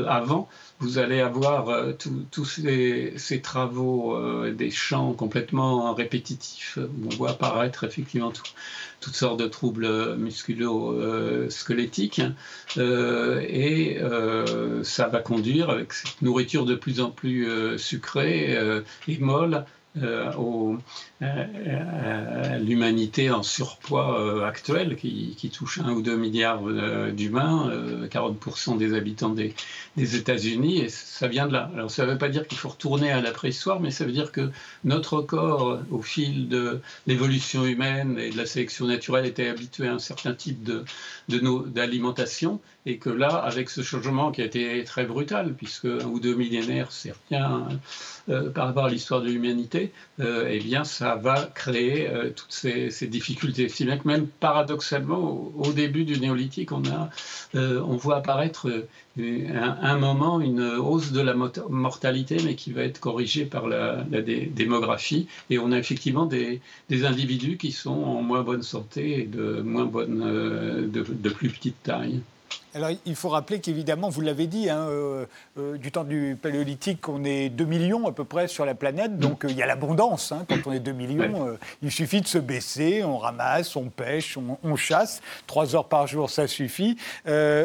[0.08, 0.48] avant.
[0.80, 1.94] Vous allez avoir euh,
[2.32, 4.18] tous ces, travaux
[4.52, 6.80] des champs complètement répétitifs.
[7.06, 8.32] On voit apparaître effectivement
[9.02, 12.22] toutes sortes de troubles musculo-squelettiques.
[12.78, 13.98] et
[14.84, 17.48] ça va conduire, avec cette nourriture de plus en plus
[17.78, 18.58] sucrée
[19.08, 19.66] et molle,
[19.98, 20.32] euh,
[21.24, 26.62] euh, à l'humanité en surpoids euh, actuel qui, touche un ou deux milliards
[27.12, 27.72] d'humains,
[28.08, 29.56] 40% des habitants des,
[29.98, 31.72] États-Unis, et ça vient de là.
[31.74, 34.12] Alors ça ne veut pas dire qu'il faut retourner à la préhistoire, mais ça veut
[34.12, 34.52] dire que
[34.84, 39.94] notre corps, au fil de l'évolution humaine et de la sélection naturelle, était habitué à
[39.94, 40.86] un certain type de,
[41.28, 46.20] d'alimentation, et que là, avec ce changement qui a été très brutal, puisque un ou
[46.20, 47.68] deux millénaires, c'est rien
[48.54, 53.08] par rapport à l'histoire de l'humanité, euh, eh bien, ça va créer euh, toutes ces,
[53.08, 53.70] difficultés.
[53.70, 57.10] Si bien que même paradoxalement, au, début du néolithique, on, a,
[57.56, 58.70] euh, on voit apparaître
[59.18, 65.28] un, moment une hausse de la mortalité, mais qui va être corrigée par la, démographie.
[65.50, 69.86] Et on a effectivement des, individus qui sont en moins bonne santé et de moins
[69.86, 72.22] bonne, de plus petite taille.
[72.76, 75.26] Alors, il faut rappeler qu'évidemment, vous l'avez dit, hein, euh,
[75.58, 79.18] euh, du temps du paléolithique, on est 2 millions à peu près sur la planète,
[79.18, 80.32] donc euh, il y a l'abondance.
[80.32, 84.38] Hein, quand on est 2 millions, il suffit de se baisser, on ramasse, on pêche,
[84.38, 85.22] on, chasse.
[85.48, 86.96] 3 heures par jour, ça suffit.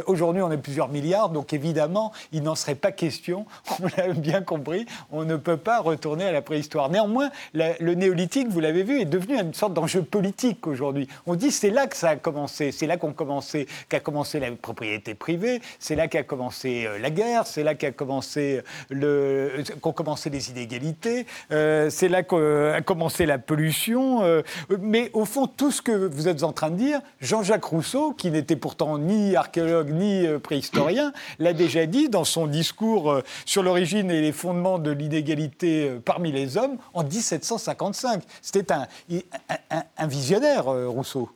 [0.06, 3.44] Aujourd'hui, on est plusieurs milliards, donc évidemment, il n'en serait pas question,
[3.82, 6.88] on l'a bien compris, on ne peut pas retourner à la préhistoire.
[6.88, 11.08] Néanmoins, le néolithique, vous l'avez vu, est devenu une sorte d'enjeu politique aujourd'hui.
[11.26, 14.50] On dit c'est là que ça a commencé, c'est là qu'on commencé, qu'a commencé la
[14.52, 15.60] propriété était privée.
[15.78, 20.50] C'est là qu'a commencé euh, la guerre, c'est là qu'a commencé le, qu'ont commencé les
[20.50, 24.22] inégalités, euh, c'est là qu'a commencé la pollution.
[24.22, 24.42] Euh,
[24.80, 28.30] mais au fond, tout ce que vous êtes en train de dire, Jean-Jacques Rousseau, qui
[28.30, 34.20] n'était pourtant ni archéologue ni préhistorien, l'a déjà dit dans son discours sur l'origine et
[34.20, 38.22] les fondements de l'inégalité parmi les hommes en 1755.
[38.42, 41.33] C'était un visionnaire, Rousseau.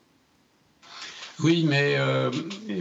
[1.41, 2.33] Oui, mais euh,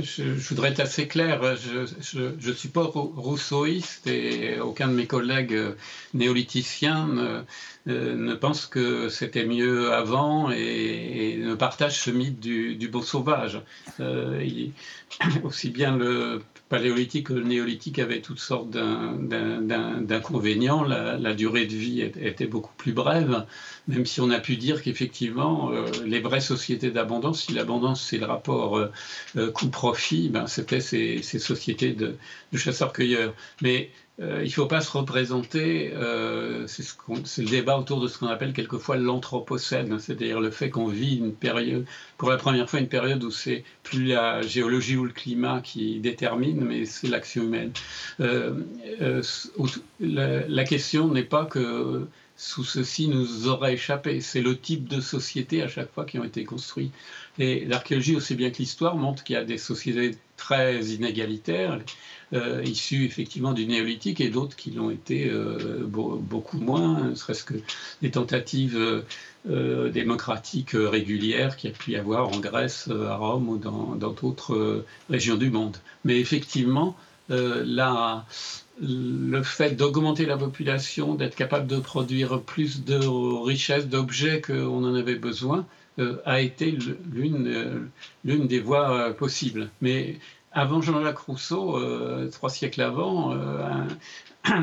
[0.02, 1.56] je, voudrais être assez clair.
[1.58, 5.74] Je ne suis pas rousseauiste et aucun de mes collègues euh,
[6.16, 7.46] néolithiciens
[7.88, 13.62] euh, ne pense que c'était mieux avant et, ne partage ce mythe du, beau sauvage.
[15.44, 20.84] aussi bien le paléolithique que le néolithique avaient toutes sortes d'inconvénients.
[20.84, 23.46] La, durée de vie était beaucoup plus brève,
[23.88, 25.72] même si on a pu dire qu'effectivement,
[26.06, 28.80] les vraies sociétés d'abondance, si l'abondance c'est le rapport
[29.54, 32.16] coût-profit, ben, c'était ces, sociétés de,
[32.54, 33.34] chasseurs-cueilleurs.
[33.62, 38.18] Mais euh, il ne faut pas se représenter, euh, c'est le débat autour de ce
[38.18, 41.86] qu'on appelle quelquefois l'anthropocène, c'est-à-dire le fait qu'on vit une période,
[42.18, 46.00] pour la première fois une période où c'est plus la géologie ou le climat qui
[46.00, 47.72] détermine, mais c'est l'action humaine.
[48.20, 48.56] Euh,
[50.00, 55.64] la, question n'est pas que sous ceci nous aurait échappé, c'est le type de société
[55.64, 56.92] à chaque fois qui ont été construits.
[57.40, 61.80] Et l'archéologie, aussi bien que l'histoire, montre qu'il y a des sociétés très inégalitaires,
[62.34, 67.44] euh, issus effectivement du néolithique, et d'autres qui l'ont été euh, beaucoup moins, ne serait-ce
[67.44, 67.56] que
[68.04, 69.04] des tentatives
[69.50, 73.96] euh, démocratiques régulières qu'il y a pu y avoir en Grèce, à Rome ou dans
[73.96, 75.78] d'autres régions du monde.
[76.06, 76.96] Mais effectivement,
[77.30, 78.26] là,
[78.80, 83.00] le fait d'augmenter la population, d'être capable de produire plus de
[83.44, 85.66] richesses, d'objets qu'on en avait besoin,
[86.00, 86.78] euh, a été
[87.12, 89.70] l'une euh, des voies euh, possibles.
[89.82, 90.20] Mais
[90.52, 91.80] avant Jean-Jacques Rousseau,
[92.32, 93.36] trois siècles avant,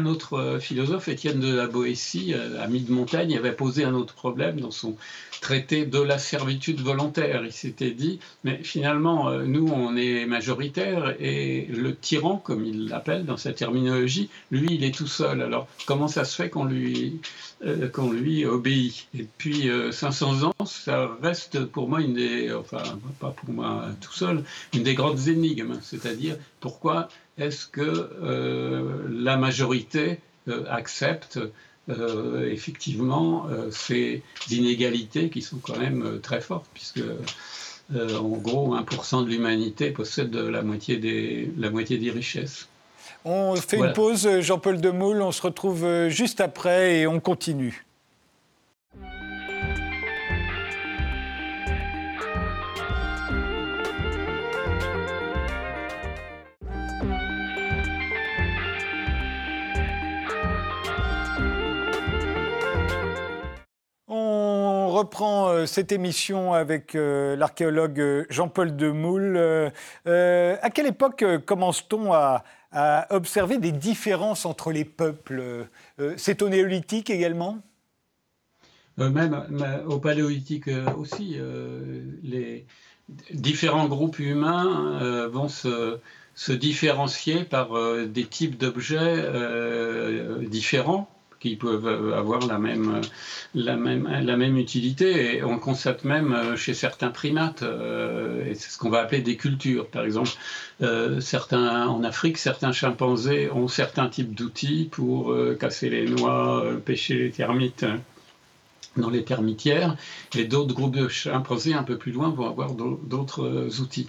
[0.07, 4.71] autre philosophe, Étienne de la Boétie, ami de Montaigne, avait posé un autre problème dans
[4.71, 4.97] son
[5.45, 7.43] traité de la servitude volontaire.
[7.45, 12.89] Il s'était dit, mais finalement, euh, nous, on est majoritaire et le tyran, comme il
[12.89, 15.43] l'appelle dans sa terminologie, lui, il est tout seul.
[15.43, 17.21] Alors, comment ça se fait qu'on lui,
[17.63, 19.07] euh, lui obéit?
[19.15, 19.27] Et
[19.93, 22.83] 500 euh, ans, ça reste pour moi une des, enfin,
[23.21, 25.79] pas pour moi tout seul, une des grandes énigmes.
[25.83, 28.11] C'est-à-dire, pourquoi est-ce que
[29.09, 30.19] la majorité
[30.69, 31.39] accepte
[31.91, 37.03] euh, effectivement euh, ces inégalités qui sont quand même euh, très fortes, puisque
[37.95, 42.69] en gros 1% de l'humanité possède la moitié des, la moitié des richesses.
[43.27, 47.85] On fait une pause, Jean-Paul Demoule, on se retrouve juste après et on continue.
[65.05, 69.37] Reprend euh, cette émission avec euh, l'archéologue euh, Jean-Paul Demoule.
[69.37, 72.43] à quelle époque commence-t-on à,
[73.11, 75.69] observer des différences entre les peuples
[76.17, 77.59] C'est au néolithique également?
[78.99, 81.37] Même au paléolithique aussi.
[82.25, 82.67] les
[83.33, 86.01] différents groupes humains vont se,
[86.35, 87.69] se, différencier par
[88.07, 89.25] des types d'objets
[90.49, 91.09] différents
[91.45, 93.03] qui peuvent avoir la même,
[93.55, 95.37] la même, la même utilité.
[95.37, 99.21] Et on constate même euh, chez certains primates, euh, et c'est ce qu'on va appeler
[99.21, 99.87] des cultures.
[99.89, 100.31] Par exemple,
[100.81, 107.19] euh, certains, en Afrique, certains chimpanzés ont certains types d'outils pour casser les noix, pêcher
[107.19, 107.85] les termites
[108.97, 109.97] dans les termitières,
[110.35, 114.07] et d'autres groupes de chimpanzés un peu plus loin vont avoir d'autres euh, outils.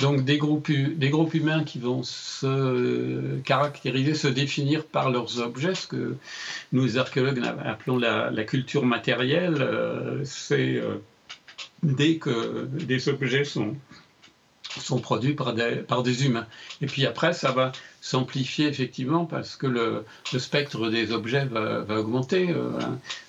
[0.00, 6.16] Donc des groupes, humains qui vont se caractériser, se définir par leurs objets, ce que
[6.72, 10.96] nous archéologues appelons la, culture matérielle, euh, c'est euh,
[11.82, 13.74] dès que des objets sont
[14.78, 16.46] sont produits par des, par des humains.
[16.82, 17.72] Et puis après, ça va
[18.02, 22.54] s'amplifier effectivement parce que le, le, spectre des objets va, va augmenter.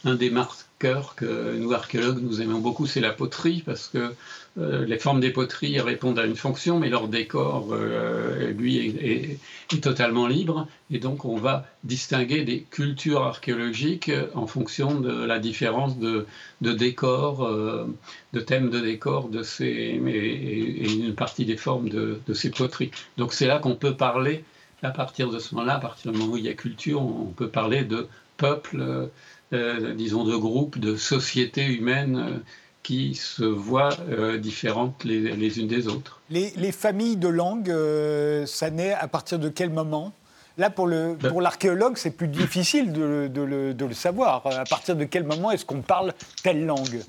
[0.03, 4.13] un, des marques cœur que nous, archéologues, nous aimons beaucoup, c'est la poterie, parce que
[4.59, 9.39] euh, les formes des poteries répondent à une fonction, mais leur décor, euh, lui, est,
[9.81, 10.67] totalement libre.
[10.91, 16.25] Et donc, on va distinguer des cultures archéologiques en fonction de la différence de,
[16.61, 17.85] de décor, euh,
[18.33, 22.91] de thèmes de décor de ces, et, une partie des formes de, de ces poteries.
[23.17, 24.43] Donc, c'est là qu'on peut parler,
[24.83, 27.25] à partir de ce moment-là, à partir du moment où il y a culture, on
[27.35, 29.09] peut parler de peuple,
[29.51, 32.41] disons de groupe, de société humaine
[32.87, 36.21] qui se voient euh, différentes les, unes des autres.
[36.29, 40.13] Les, familles de langues, euh, ça naît à partir de quel moment?
[40.57, 44.47] Là, pour, le, ben pour l'archéologue, c'est plus difficile de, de, le, de, le, savoir.
[44.47, 47.01] À partir de quel moment est-ce qu'on parle telle langue?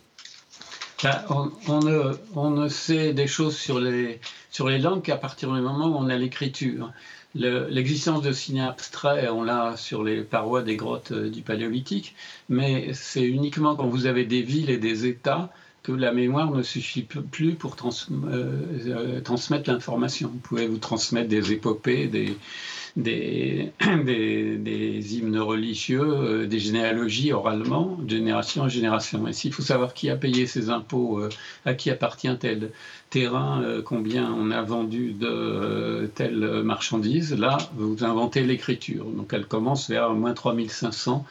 [1.05, 4.21] Ben, on, on, ne, on, ne, sait des choses sur les,
[4.51, 6.91] sur les langues qu'à partir du moment où on a l'écriture.
[7.35, 12.15] L'existence de signes abstraits, on l'a sur les parois des grottes euh, du Paléolithique,
[12.49, 16.63] mais c'est uniquement quand vous avez des villes et des États que la mémoire ne
[16.63, 20.29] suffit plus pour euh, euh, transmettre l'information.
[20.29, 29.29] Vous pouvez vous transmettre des épopées, des, hymnes religieux, des généalogies oralement, génération en génération.
[29.29, 31.23] Et s'il faut savoir qui a payé ses impôts,
[31.65, 32.71] à qui appartient tel
[33.11, 39.05] terrain, combien on a vendu de telle marchandise, là, vous inventez l'écriture.
[39.05, 41.25] Donc elle commence vers moins 3500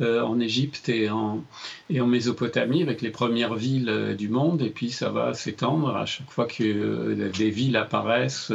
[0.00, 1.44] euh, en Égypte et en,
[1.88, 5.94] et en Mésopotamie, avec les premières villes euh, du monde, et puis ça va s'étendre
[5.94, 8.50] à chaque fois que euh, des villes apparaissent,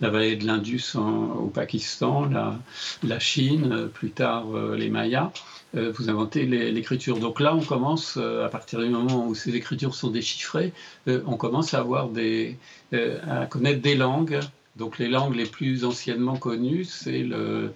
[0.00, 2.60] la, vallée de l'Indus au Pakistan, la,
[3.02, 5.32] la, Chine, plus tard les Mayas
[5.74, 7.18] vous inventez l'écriture.
[7.18, 10.72] Donc là, on commence, à partir du moment où ces écritures sont déchiffrées,
[11.06, 12.56] on commence à avoir des,
[12.92, 14.40] à connaître des langues
[14.76, 17.72] donc les langues les plus anciennement connues, c'est le,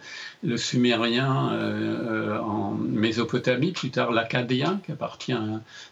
[0.57, 4.81] sumérien euh, en Mésopotamie, plus tard l'acadien,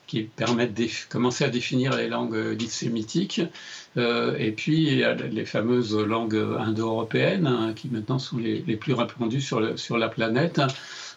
[0.06, 3.42] qui permet de commencer à définir les langues dites sémitiques.
[3.96, 9.98] Euh, et puis les fameuses langues indo-européennes, hein, qui maintenant sont les, plus répandues sur
[9.98, 10.62] la planète.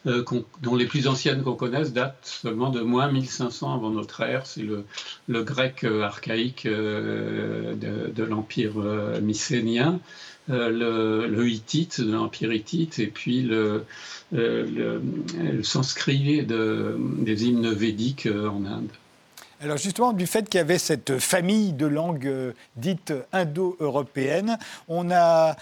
[0.06, 0.24] Euh,
[0.62, 4.46] dont les plus anciennes qu'on connaisse datent seulement de moins 1500 avant notre ère.
[4.46, 8.76] C'est le, grec euh, archaïque euh, de, l'empire
[9.22, 10.00] mycénien,
[10.48, 13.86] le, le, hittite de l'empire hittite, et puis le,
[15.64, 18.90] sanskrit de, des hymnes védiques en Inde.
[19.62, 24.58] Alors justement, du fait qu'il y avait cette famille de langues dites indo-européennes,
[24.88, 25.56] on a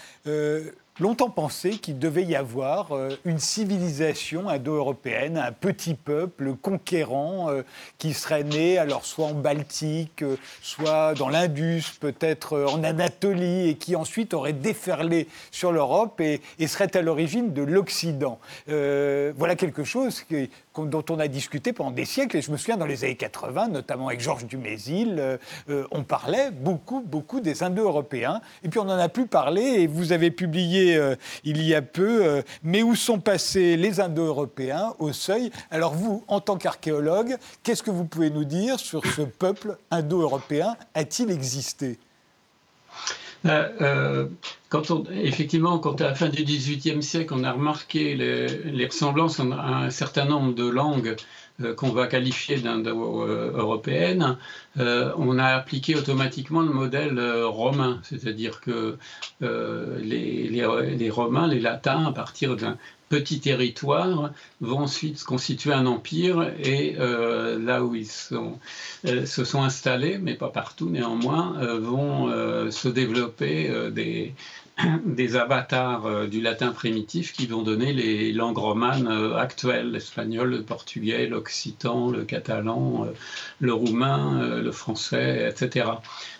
[0.98, 7.62] longtemps pensé qu'il devait y avoir euh, une civilisation indo-européenne, un petit peuple conquérant euh,
[7.98, 13.74] qui serait né alors soit en Baltique, euh, soit dans l'Indus, peut-être en Anatolie, et
[13.76, 18.38] qui ensuite aurait déferlé sur l'Europe et, serait à l'origine de l'Occident.
[18.66, 20.24] voilà quelque chose
[20.76, 22.36] dont on a discuté pendant des siècles.
[22.36, 27.00] Et je me souviens, dans les années 80, notamment avec Georges Dumézil, on parlait beaucoup,
[27.00, 28.40] beaucoup des Indo-Européens.
[28.64, 29.62] Et puis on n'en a plus parlé.
[29.62, 34.94] Et vous avez publié euh, il y a peu Mais où sont passés les Indo-Européens
[34.98, 35.50] au seuil.
[35.70, 40.76] Alors vous, en tant qu'archéologue, qu'est-ce que vous pouvez nous dire sur ce peuple indo-européen
[40.94, 41.98] A-t-il existé?
[43.44, 49.44] On, effectivement, quand à la fin du XVIIIe siècle, on a remarqué les, ressemblances à
[49.44, 51.16] un certain nombre de langues euh,
[51.76, 54.36] qu'on va qualifier d'indo-européennes,
[54.78, 58.96] euh, on a appliqué automatiquement le modèle euh, romain, c'est-à-dire que
[59.40, 62.76] les, Romains, les Latins, à partir d'un
[63.08, 70.34] petit territoire, vont ensuite constituer un empire et là où ils se sont installés, mais
[70.34, 72.28] pas partout néanmoins, vont
[72.70, 74.34] se développer des,
[75.06, 80.50] des avatars euh, du latin primitif qui vont donner les langues romanes euh, actuelles, l'espagnol,
[80.50, 83.12] le portugais, l'occitan, le catalan, euh,
[83.60, 85.90] le roumain, le français, etc.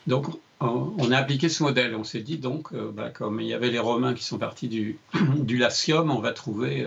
[0.07, 0.27] Donc
[0.61, 1.95] on a appliqué ce modèle.
[1.95, 4.99] On s'est dit donc, bah, comme il y avait les Romains qui sont partis du,
[5.37, 6.85] du Latium, on va trouver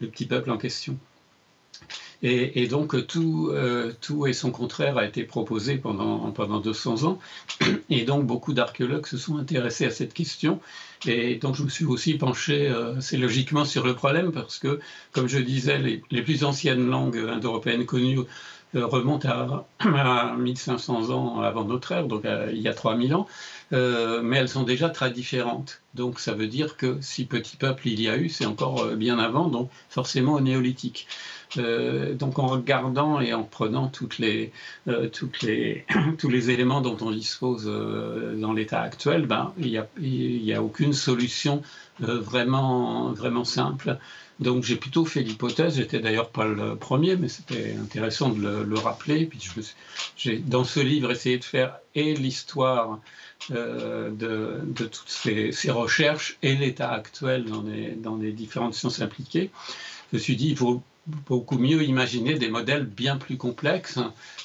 [0.00, 0.96] le petit peuple en question.
[2.26, 7.18] Et, donc tout, euh, tout et son contraire a été proposé pendant, pendant 200 ans.
[7.90, 10.58] Et donc beaucoup d'archéologues se sont intéressés à cette question.
[11.06, 14.80] Et donc je me suis aussi penché euh, assez logiquement sur le problème parce que,
[15.12, 18.20] comme je disais, les, plus anciennes langues indo-européennes connues
[18.74, 23.28] euh, remontent à, 1500 ans avant notre ère, donc il y a 3000 ans.
[23.72, 25.80] Mais elles sont déjà très différentes.
[25.94, 29.18] Donc ça veut dire que si petit peuple il y a eu, c'est encore bien
[29.18, 31.06] avant, donc forcément au néolithique.
[31.58, 35.08] Euh, donc en regardant et en prenant euh,
[36.18, 40.62] tous les éléments dont on dispose euh, dans l'état actuel, ben, il n'y a, a
[40.62, 41.62] aucune solution
[42.00, 43.98] vraiment, vraiment simple.
[44.40, 48.78] Donc j'ai plutôt fait l'hypothèse, j'étais d'ailleurs pas le premier, mais c'était intéressant de le,
[48.78, 49.26] rappeler.
[49.26, 49.38] Puis
[50.16, 52.98] j'ai dans ce livre essayé de faire et l'histoire
[53.50, 59.50] de, de, toutes ces, recherches et l'état actuel dans les, dans les différentes sciences impliquées.
[60.12, 63.98] Je me suis dit, il faut beaucoup mieux imaginer des modèles bien plus complexes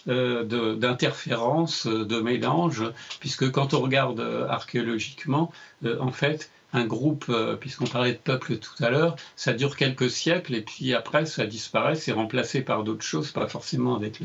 [0.07, 2.83] euh, d'interférences, de, mélanges,
[3.19, 4.19] puisque quand on regarde
[4.49, 5.51] archéologiquement,
[5.85, 9.75] euh, en fait, un groupe, euh, puisqu'on parlait de peuple tout à l'heure, ça dure
[9.75, 14.19] quelques siècles et puis après ça disparaît, c'est remplacé par d'autres choses, pas forcément avec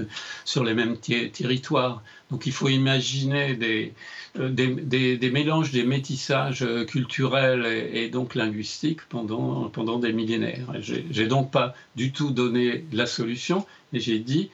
[0.44, 2.02] sur les mêmes territoires.
[2.30, 3.94] Donc il faut imaginer des,
[4.38, 10.74] euh, des, mélanges, des métissages euh, culturels et, donc linguistiques pendant, pendant des millénaires.
[10.80, 14.50] J'ai donc pas du tout donné la solution, mais j'ai dit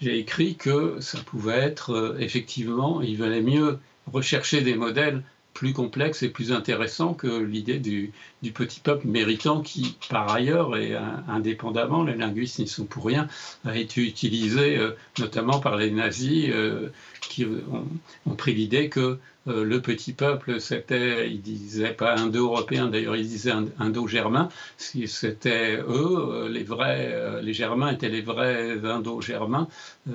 [0.00, 3.78] j'ai écrit que ça pouvait être effectivement, il valait mieux
[4.12, 5.22] rechercher des modèles
[5.54, 8.12] plus complexe et plus intéressant que l'idée du,
[8.52, 10.96] petit peuple méritant qui, par ailleurs, et
[11.28, 13.26] indépendamment, les linguistes n'y sont pour rien,
[13.64, 16.90] a été utilisé euh, notamment par les nazis euh,
[17.20, 19.18] qui ont, pris l'idée que
[19.48, 26.16] euh, le petit peuple, c'était, ils disaient pas indo-européen, d'ailleurs ils disaient indo-germain, c'était eux,
[26.18, 29.68] euh, les vrais, euh, les germains étaient les vrais indo-germains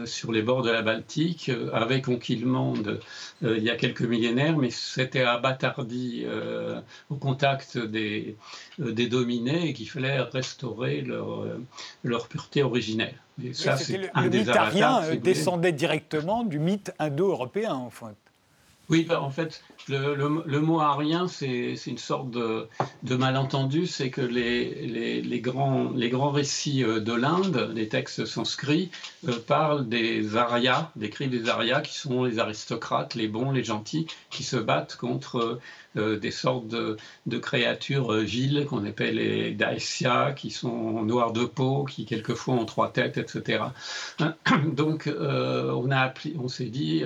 [0.06, 3.00] sur les bords de la Baltique, avaient conquis le monde
[3.42, 6.26] il y a quelques millénaires, mais c'était abattardi
[7.10, 8.36] au contact des,
[8.80, 11.46] des dominés et qu'il fallait restaurer leur,
[12.04, 13.16] leur pureté originelle.
[13.44, 18.16] Et ça, c'est le, un le mythe arien descendait directement du mythe indo-européen, en fait.
[18.90, 22.68] Oui, bah, en fait, le, mot arien, c'est une sorte de,
[23.16, 28.92] malentendu, c'est que les, grands, récits euh, de l'Inde, les textes sanscrits,
[29.28, 34.06] euh, parlent des Aryas, décrivent des Aryas qui sont les aristocrates, les bons, les gentils,
[34.30, 35.60] qui se battent contre
[35.96, 36.98] euh, des sortes de,
[37.38, 42.92] créatures viles qu'on appelle les Daesya, qui sont noirs de peau, qui quelquefois ont trois
[42.92, 43.64] têtes, etc.
[44.66, 47.04] Donc, on, on s'est dit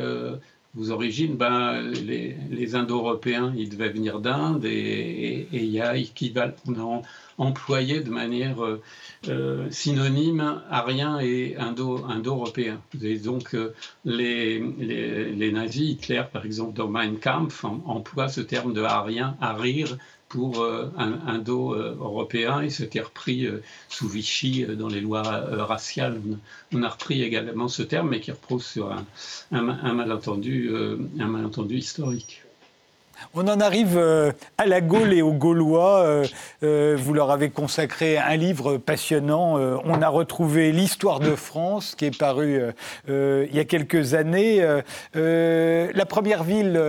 [0.89, 7.01] origines, ben, les, Indo-Européens, ils devaient venir d'Inde et il y a a
[7.38, 8.82] employé de manière euh,
[9.28, 12.82] euh, synonyme arien et indo-européen.
[13.01, 13.73] et donc euh,
[14.05, 19.38] les, les, les, nazis, Hitler par exemple dans Mein Kampf, emploie ce terme de arien,
[19.39, 19.97] arir,
[20.30, 26.21] pour euh, un indo-européen et c'était repris euh, sous Vichy euh, dans les lois raciales.
[26.73, 28.91] On a repris également ce terme, mais qui repose sur
[29.51, 30.71] un malentendu,
[31.19, 32.43] un malentendu historique.
[33.34, 35.99] On en arrive euh, à la Gaule et aux Gaulois.
[35.99, 36.26] Euh,
[36.63, 39.57] euh, vous leur avez consacré un livre passionnant.
[39.86, 42.61] On a retrouvé l'histoire de France qui est paru
[43.07, 44.65] il y a quelques années.
[45.13, 46.82] La première ville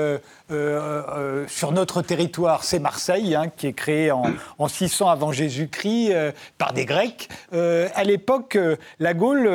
[1.49, 6.13] sur notre territoire, c'est Marseille, hein, qui est créée en, 600 avant Jésus-Christ
[6.57, 7.29] par des Grecs.
[7.53, 8.59] À l'époque,
[8.99, 9.49] la Gaule,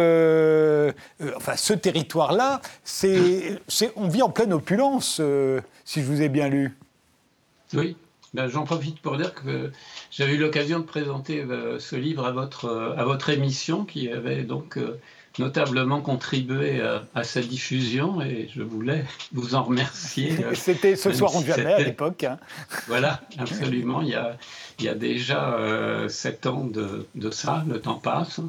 [1.35, 2.61] enfin ce territoire-là,
[3.95, 5.21] on vit en pleine opulence
[5.85, 6.71] si je vous ai bien lu.
[7.73, 7.95] Oui,
[8.33, 9.71] ben, j'en profite pour dire que
[10.09, 14.09] j'avais eu l'occasion de présenter euh, ce livre à votre, euh, à votre émission qui
[14.09, 14.99] avait donc euh,
[15.37, 16.81] notablement contribué
[17.13, 20.35] à, sa diffusion et je voulais vous en remercier.
[20.53, 22.23] C'était ce soir on jamais à l'époque.
[22.23, 22.39] Hein.
[22.87, 24.01] Voilà, absolument.
[24.01, 24.35] Il y a,
[24.79, 25.57] il y a déjà
[26.07, 28.41] sept ans de, de, ça, le temps passe.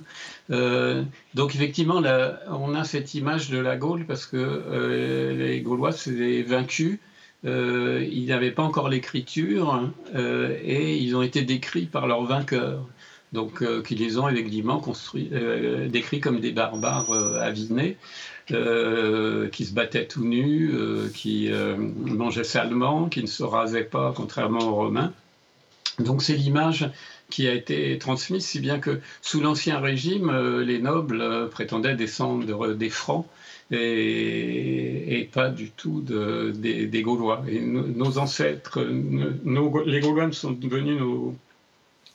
[0.48, 2.02] donc effectivement,
[2.48, 6.98] on a cette image de la Gaule parce que les Gaulois, c'est des vaincus
[7.44, 12.86] euh, ils n'avaient pas encore l'écriture euh, et ils ont été décrits par leurs vainqueurs,
[13.32, 15.30] donc euh, qui les ont évidemment construit,
[15.88, 17.96] décrits comme des barbares avinés.
[18.46, 20.72] qui se battaient tout nus,
[21.14, 21.50] qui
[21.96, 25.12] mangeaient salement, qui ne se rasaient pas, contrairement aux Romains.
[25.98, 26.90] Donc c'est l'image
[27.30, 30.30] qui a été transmise, si bien que sous l'Ancien Régime,
[30.60, 33.26] les nobles prétendaient descendre des Francs
[33.74, 37.42] et, pas du tout des, Gaulois.
[37.48, 41.34] Nos, ancêtres, les Gaulois sont devenus nos,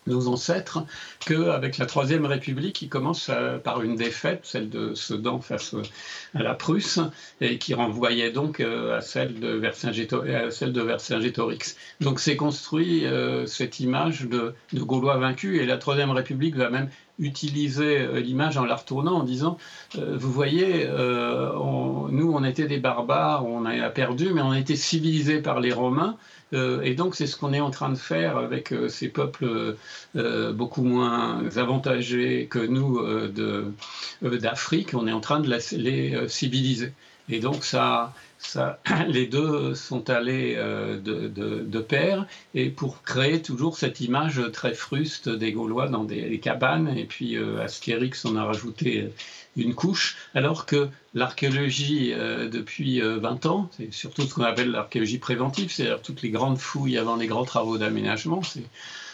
[0.10, 0.86] nos ancêtres,
[1.26, 3.32] qu'avec la Troisième République, qui commence
[3.64, 5.76] par une défaite, celle de Sedan face
[6.34, 7.00] à la Prusse,
[7.42, 11.76] et qui renvoyait donc euh, à celle de Vercingétorix.
[12.02, 16.70] Donc c'est construit euh, cette image de, de, Gaulois vaincus, et la Troisième République va
[16.70, 16.90] même
[17.20, 19.58] utiliser euh, l'image en la retournant en disant
[19.96, 25.42] vous voyez nous on était des barbares on a perdu mais on a été civilisés
[25.42, 26.18] par les Romains
[26.54, 29.76] euh, et donc, c'est ce qu'on est en train de faire avec euh, ces peuples
[30.16, 33.00] euh, beaucoup moins avantagés que nous
[34.22, 34.94] d'Afrique.
[34.94, 36.94] On est en train de les civiliser.
[37.30, 43.78] Et donc, ça, ça, les deux sont allés de, de, pair et pour créer toujours
[43.78, 46.90] cette image très fruste des Gaulois dans des, cabanes.
[46.98, 49.10] Et puis Astérix en a rajouté
[49.56, 54.72] une couche, alors que l'archéologie, euh, depuis 20 euh, ans, c'est surtout ce qu'on appelle
[54.72, 58.64] l'archéologie préventive, c'est-à-dire toutes les grandes fouilles avant les grands travaux d'aménagement, c'est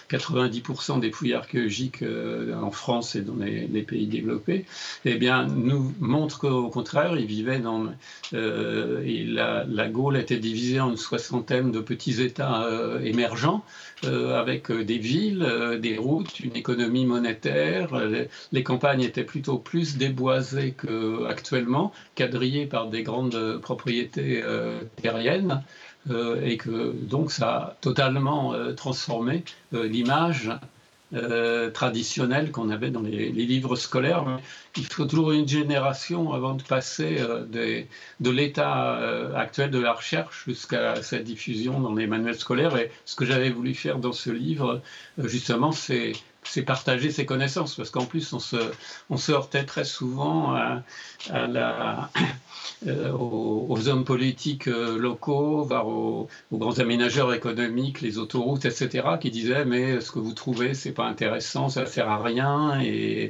[0.10, 4.66] 90% des fouilles archéologiques euh, en France et dans les, pays développés,
[5.04, 7.86] eh bien, nous montrent qu'au contraire, ils vivaient dans.
[8.34, 13.64] Euh, la, Gaule était divisée en une soixantaine de petits États euh, émergents,
[14.08, 17.90] avec des villes, des routes, une économie monétaire.
[18.52, 24.44] Les, campagnes étaient plutôt plus déboisées qu'actuellement, quadrillées par des grandes propriétés
[25.02, 25.64] terriennes.
[26.12, 29.44] Euh, et que donc ça a totalement euh, transformé
[31.14, 34.26] euh, traditionnelle qu'on avait dans les, livres scolaires.
[34.76, 37.18] Il faut toujours une génération avant de passer
[37.50, 38.98] de l'état
[39.36, 42.76] actuel de la recherche jusqu'à sa diffusion dans les manuels scolaires.
[42.78, 44.82] Et ce que j'avais voulu faire dans ce livre,
[45.18, 46.14] justement, c'est
[46.48, 48.58] c'est partager ses connaissances, parce qu'en plus, on se,
[49.10, 50.84] on se heurtait très souvent à,
[51.48, 52.10] la,
[52.88, 59.32] euh, aux, hommes politiques euh, locaux, voire aux, grands aménageurs économiques, les autoroutes, etc., qui
[59.32, 63.30] disaient mais ce que vous trouvez, c'est pas intéressant, ça sert à rien et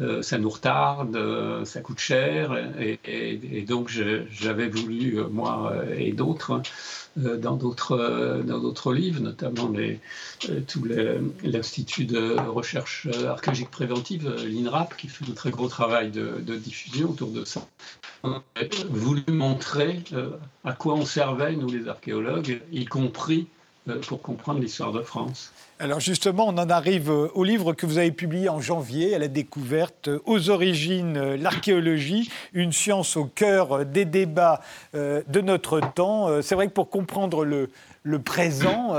[0.00, 1.18] euh, ça nous retarde,
[1.64, 2.56] ça coûte cher.
[3.04, 6.60] Et, donc j'avais voulu, moi et d'autres,
[7.16, 10.00] dans d'autres dans d'autres livres, notamment les,
[10.66, 10.84] tout
[11.42, 17.10] l'Institut de recherche archéologique préventive, l'INRAP, qui fait un très gros travail de, de diffusion
[17.10, 17.66] autour de ça.
[18.88, 20.30] Voulu montrer euh,
[20.64, 23.63] à quoi on servait, nous les archéologues, y compris euh,
[24.08, 25.52] pour comprendre l'histoire de France.
[25.78, 29.18] Alors justement, on en arrive euh, au livre que vous avez publié en janvier, à
[29.18, 34.60] la découverte aux origines, l'archéologie, une science au cœur des débats
[34.94, 36.42] de notre temps.
[36.42, 37.70] C'est vrai que pour comprendre le,
[38.04, 38.94] le présent,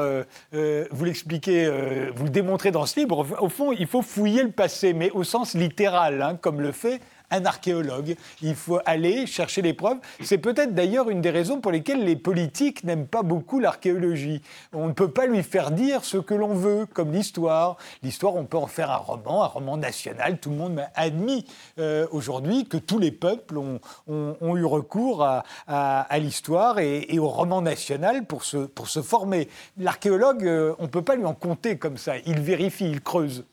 [0.51, 1.69] vous l'expliquez,
[2.13, 5.23] vous le démontrez dans ce livre, au fond, il faut fouiller le passé, mais au
[5.23, 6.99] sens littéral, hein, comme le fait
[7.32, 8.15] un archéologue.
[8.41, 9.97] Il faut aller chercher les preuves.
[10.21, 14.41] C'est peut-être d'ailleurs une des raisons pour lesquelles les politiques n'aiment pas beaucoup l'archéologie.
[14.73, 17.78] On ne peut pas lui faire dire ce que l'on veut, comme l'histoire.
[18.03, 20.39] L'histoire, on peut en faire un roman, un roman national.
[20.39, 21.45] Tout le monde a admis
[21.80, 23.80] euh, aujourd'hui que tous les peuples ont,
[24.55, 29.49] eu recours à, l'histoire et, au roman national pour se, pour se former.
[29.78, 32.17] L'archéologue, euh, on ne peut pas lui en compter comme ça.
[32.26, 33.43] Il vérifie, il creuse.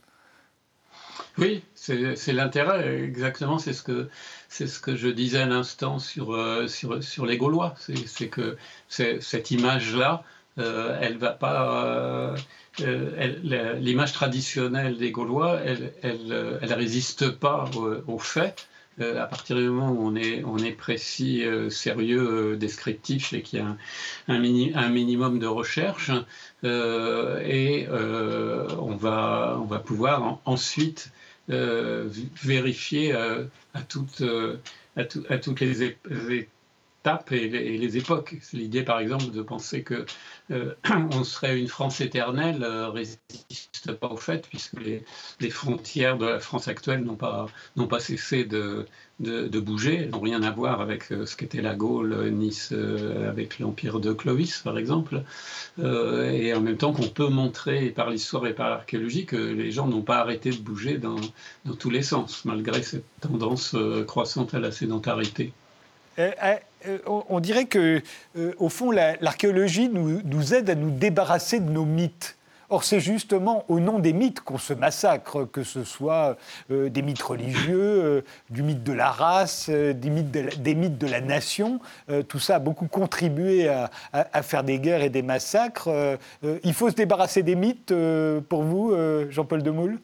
[1.38, 4.08] Oui, c'est l'intérêt, exactement, c'est ce, que,
[4.50, 7.74] ce que je disais à l'instant sur, euh, sur, sur, les Gaulois.
[8.06, 8.56] C'est que
[8.88, 10.24] cette image-là,
[10.58, 12.34] euh, elle va pas.
[12.80, 17.70] Euh, l'image traditionnelle des Gaulois, elle, elle, elle résiste pas
[18.06, 18.68] aux, faits.
[19.00, 23.62] à partir du moment où on est, on est précis, sérieux, descriptif et qu'il y
[23.62, 23.78] a un,
[24.28, 26.10] un, un, minimum de recherche,
[26.62, 31.10] et on, va, on va pouvoir ensuite
[31.50, 32.08] euh,
[32.42, 34.58] vérifier euh, à, toutes, euh,
[34.96, 35.82] à, à, toutes les
[37.30, 38.36] et les, époques.
[38.52, 40.04] L'idée, par exemple, de penser que
[40.50, 46.68] on serait une France éternelle résiste pas au fait, puisque les, frontières de la France
[46.68, 48.86] actuelle n'ont pas, cessé de,
[49.18, 49.96] bouger.
[49.96, 53.98] Elles n'ont rien à voir avec euh, ce qu'était la Gaule, Nice, euh, avec l'empire
[54.00, 55.22] de Clovis, par exemple.
[55.78, 59.70] Euh, et en même temps qu'on peut montrer par l'histoire et par l'archéologie que les
[59.70, 61.16] gens n'ont pas arrêté de bouger dans,
[61.78, 63.76] tous les sens, malgré cette tendance
[64.06, 65.52] croissante à la sédentarité.
[67.06, 68.02] On dirait que,
[68.58, 72.36] au fond, l'archéologie nous, aide à nous débarrasser de nos mythes.
[72.72, 76.38] Or, c'est justement au nom des mythes qu'on se massacre, que ce soit
[76.70, 81.20] euh, des mythes religieux, euh, du mythe de la race, euh, des, mythes de la,
[81.20, 81.80] nation.
[82.28, 85.90] tout ça a beaucoup contribué à, faire des guerres et des massacres.
[86.64, 87.92] il faut se débarrasser des mythes,
[88.48, 88.96] pour vous,
[89.28, 89.98] Jean-Paul Demoule?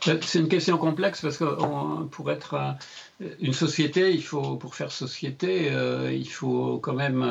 [0.00, 2.76] C'est une question complexe parce que pour être
[3.40, 5.72] une société, il faut, pour faire société,
[6.12, 7.22] il faut quand même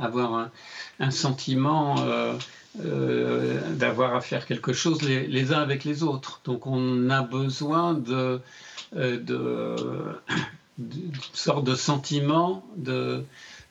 [0.00, 0.50] avoir
[0.98, 1.94] un, sentiment
[2.74, 6.40] d'avoir à faire quelque chose les, uns avec les autres.
[6.44, 8.40] Donc on a besoin de,
[11.32, 13.24] sorte de sentiment de,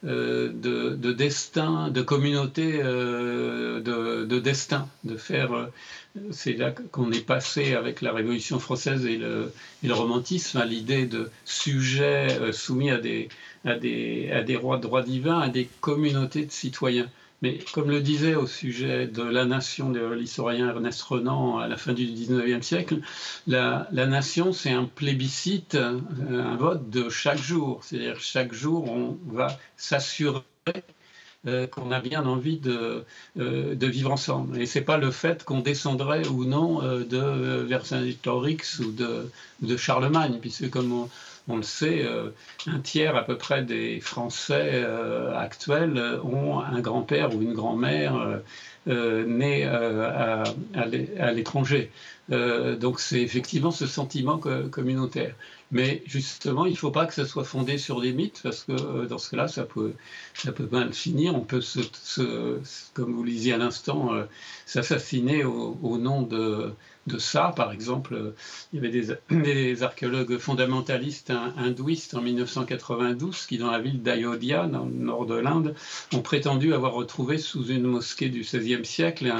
[0.06, 5.70] euh, de, destin, de communauté euh, de, destin, de faire.
[6.18, 9.52] Euh, c'est là qu'on est passé avec la Révolution française et le,
[9.90, 13.30] romantisme à l'idée de sujets soumis à des,
[14.56, 17.10] rois de droits divins, à des communautés de citoyens.
[17.44, 21.92] Mais comme le disait au sujet de la nation l'historien Ernest Renan à la fin
[21.92, 23.02] du XIXe siècle,
[23.48, 26.00] la, nation, c'est un plébiscite, euh,
[26.30, 27.84] un vote de chaque jour.
[27.84, 30.42] C'est-à-dire chaque jour, on va s'assurer
[31.48, 33.04] euh, qu'on a bien envie de,
[33.40, 34.62] euh, vivre ensemble.
[34.62, 39.30] Et ce n'est pas le fait qu'on descendrait ou non de Vercingétorix ou de,
[39.62, 41.10] de Charlemagne, puisque comme on,
[41.48, 42.30] on le sait, euh,
[42.68, 48.42] un tiers à peu près des Français euh, actuels ont un grand-père ou une grand-mère
[48.88, 50.44] euh, né à,
[51.34, 51.92] l'étranger.
[52.30, 55.36] donc c'est effectivement ce sentiment communautaire.
[55.72, 59.06] Mais justement, il ne faut pas que ça soit fondé sur des mythes, parce que
[59.06, 59.94] dans ce cas-là, ça peut,
[60.36, 61.36] ça peut mal finir.
[61.36, 61.80] On peut, se,
[62.94, 64.12] comme vous le disiez à l'instant,
[64.68, 66.74] s'assassiner au, nom de,
[67.08, 67.54] de ça.
[67.56, 68.34] Par exemple,
[68.72, 74.86] il y avait des, archéologues fondamentalistes hindouistes en 1992 qui, dans la ville d'Ayodhya, dans
[74.86, 75.76] le nord de l'Inde,
[76.14, 79.34] ont prétendu avoir retrouvé sous une mosquée du XVIe siècle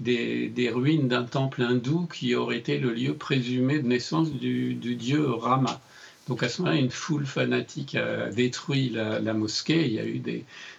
[0.00, 5.30] des, ruines d'un temple hindou qui aurait été le lieu présumé de naissance du, dieu
[5.30, 5.80] Rama.
[6.28, 9.86] Donc à ce moment-là, une foule fanatique a détruit la, mosquée.
[9.86, 10.20] Il y a eu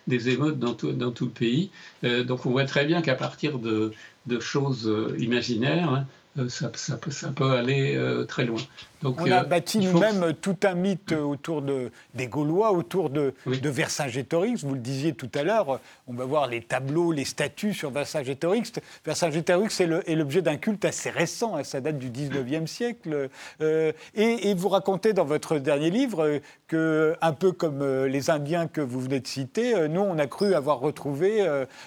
[0.08, 1.72] des, émeutes dans tout, le pays.
[2.04, 3.92] Euh, donc on voit très bien qu'à partir de,
[4.40, 6.00] choses euh, imaginaires, euh,
[6.48, 8.62] ça, ça, peut, ça, peut, aller euh, très loin.
[9.02, 13.34] Donc, on a euh, bâti nous-mêmes tout un mythe autour de, des Gaulois, autour de,
[13.46, 14.64] de Vercingétorix.
[14.64, 18.74] Vous le disiez tout à l'heure, on va voir les tableaux, les statues sur Vercingétorix.
[19.04, 23.30] Vercingétorix est l'objet d'un culte assez récent, hein, ça date du 19e siècle.
[23.60, 28.82] et, et, vous racontez dans votre dernier livre que, un peu comme les Indiens que
[28.82, 31.44] vous venez de citer, nous, on a cru avoir retrouvé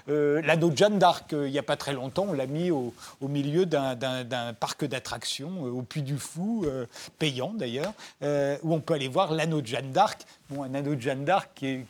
[0.08, 2.26] l'anneau de Jeanne d'Arc il n'y a pas très longtemps.
[2.28, 3.94] On l'a mis au, au milieu d'un
[4.34, 6.86] un parc d'attractions euh, au Puy du Fou, euh,
[7.18, 10.22] payant d'ailleurs, euh, où on peut aller voir l'anneau de Jeanne d'Arc.
[10.50, 11.80] Bon, un anneau de Jeanne d'Arc qui,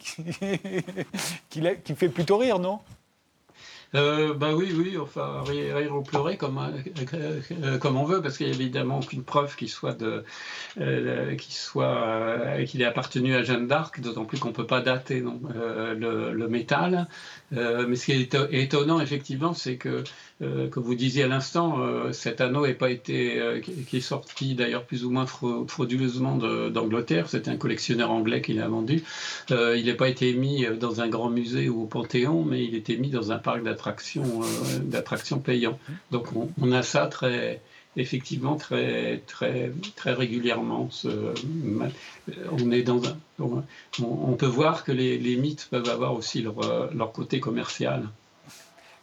[1.51, 2.81] qui, fait plutôt rire, non?
[3.95, 6.61] Euh, bah oui, oui, enfin, rire, ou pleurer comme,
[7.81, 10.25] comme on veut, parce qu'il n'y a évidemment aucune preuve qu'il soit de,
[11.37, 15.21] qu'il soit, qu'il ait appartenu à Jeanne d'Arc, d'autant plus qu'on ne peut pas dater
[15.21, 17.07] le, métal.
[17.53, 20.03] mais ce qui est étonnant, effectivement, c'est que
[20.45, 24.01] euh, que vous disiez à l'instant, euh, cet anneau n'est pas été, euh, qui est
[24.01, 27.29] sorti d'ailleurs plus ou moins frauduleusement d'Angleterre.
[27.29, 29.03] C'était un collectionneur anglais qui l'a vendu.
[29.51, 32.97] il n'a pas été mis dans un grand musée ou au Panthéon, mais il était
[32.97, 34.41] mis dans un parc d'attractions,
[34.83, 35.79] d'attractions payants.
[36.11, 36.29] Donc
[36.61, 37.61] on, a ça très,
[37.97, 40.89] effectivement très, très, très régulièrement.
[42.53, 43.17] on, est dans un,
[44.03, 48.09] on, peut voir que les, mythes peuvent avoir aussi leur côté commercial.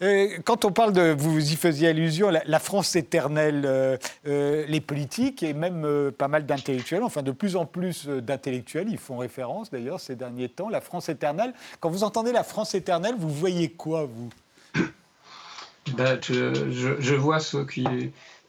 [0.01, 3.97] Euh, quand on parle de, vous y faisiez allusion, la, France éternelle, euh,
[4.27, 8.97] euh, les politiques et même pas mal d'intellectuels, enfin de plus en plus d'intellectuels, ils
[8.97, 11.53] font référence d'ailleurs ces derniers temps, la France éternelle.
[11.79, 14.29] Quand vous entendez la France éternelle, vous voyez quoi, vous?
[15.97, 17.83] Ben, je, vois ceux qui,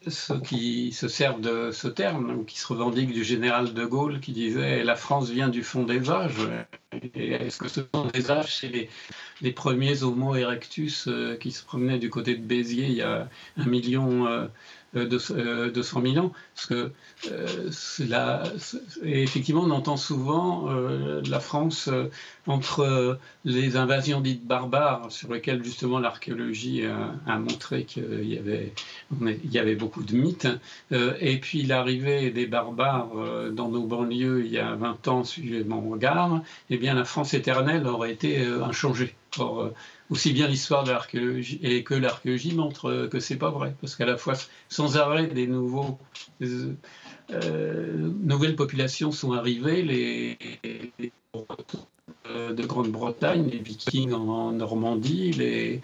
[0.08, 4.32] ceux qui se servent de ce terme, qui se revendiquent du général de Gaulle qui
[4.32, 6.48] disait La France vient du fond des âges.
[7.14, 8.88] Est-ce que ce fond des âges, c'est
[9.40, 13.28] les, premiers Homo erectus euh, qui se promenaient du côté de Béziers il y a
[13.56, 14.46] un million euh,
[14.94, 16.32] de, de 100 000 ans.
[16.54, 16.92] Parce que
[17.30, 17.70] euh,
[19.02, 22.10] et effectivement, on entend souvent euh, la France euh,
[22.46, 28.72] entre les invasions dites barbares, sur lesquelles justement l'archéologie a, montré qu'il y avait,
[29.44, 30.48] y avait beaucoup de mythes,
[30.90, 33.10] et puis l'arrivée des barbares
[33.52, 37.34] dans nos banlieues il y a 20 ans, suivez mon regard, eh bien la France
[37.34, 39.14] éternelle aurait été inchangée.
[39.38, 39.72] Or,
[40.10, 44.04] aussi bien l'histoire de l'archéologie et que l'archéologie montre que c'est pas vrai, parce qu'à
[44.04, 44.34] la fois
[44.68, 45.98] sans arrêt des nouveaux
[46.42, 51.08] euh, nouvelles populations sont arrivées, les, euh,
[52.52, 55.80] de Grande-Bretagne, les Vikings en Normandie, les,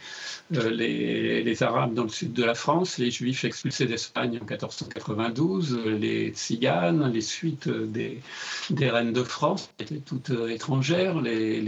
[0.56, 5.78] euh, les, Arabes dans le sud de la France, les Juifs expulsés d'Espagne en 1492,
[5.86, 8.20] les Tziganes, les suites des,
[8.70, 11.60] reines de France, étaient toutes étrangères, les,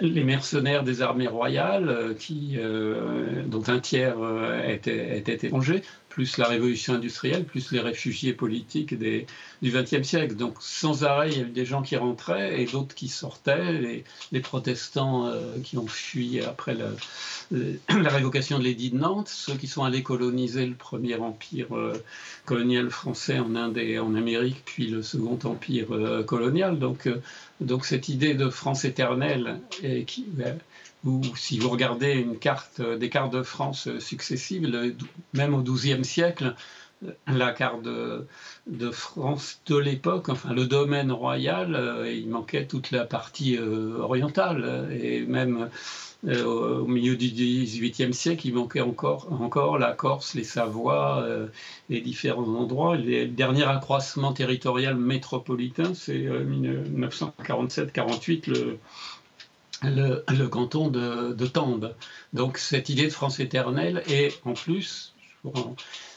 [0.00, 2.56] les, mercenaires des armées royales, qui,
[3.46, 4.16] dont un tiers
[4.68, 5.82] étaient étrangers,
[6.16, 9.26] plus la révolution industrielle, plus les réfugiés politiques du
[9.62, 10.34] XXe siècle.
[10.34, 14.02] Donc sans arrêt, il y a eu des gens qui rentraient et d'autres qui sortaient,
[14.32, 16.74] les, protestants euh, qui ont fui après
[17.50, 22.02] la révocation de l'édit de Nantes, ceux qui sont allés coloniser le premier empire euh,
[22.46, 26.78] colonial français en Inde et en Amérique, puis le second empire euh, colonial.
[26.78, 27.10] Donc,
[27.60, 30.24] donc cette idée de France éternelle, et qui,
[31.04, 34.94] ou si vous regardez une carte, des cartes de France successives,
[35.34, 36.54] même au XIIe siècle,
[37.26, 38.26] la carte de,
[38.90, 44.88] France de l'époque, enfin le domaine royal, euh, il manquait toute la partie euh, orientale.
[45.00, 45.70] Et même
[46.26, 51.26] euh, au milieu du XVIIIe siècle, il manquait encore, encore la Corse, les Savoies,
[51.90, 52.96] les différents endroits.
[52.96, 58.78] Le dernier accroissement territorial métropolitain, c'est 1947-48, le,
[59.82, 61.94] le, canton de, de Tende.
[62.32, 65.14] Donc cette idée de France éternelle et en plus,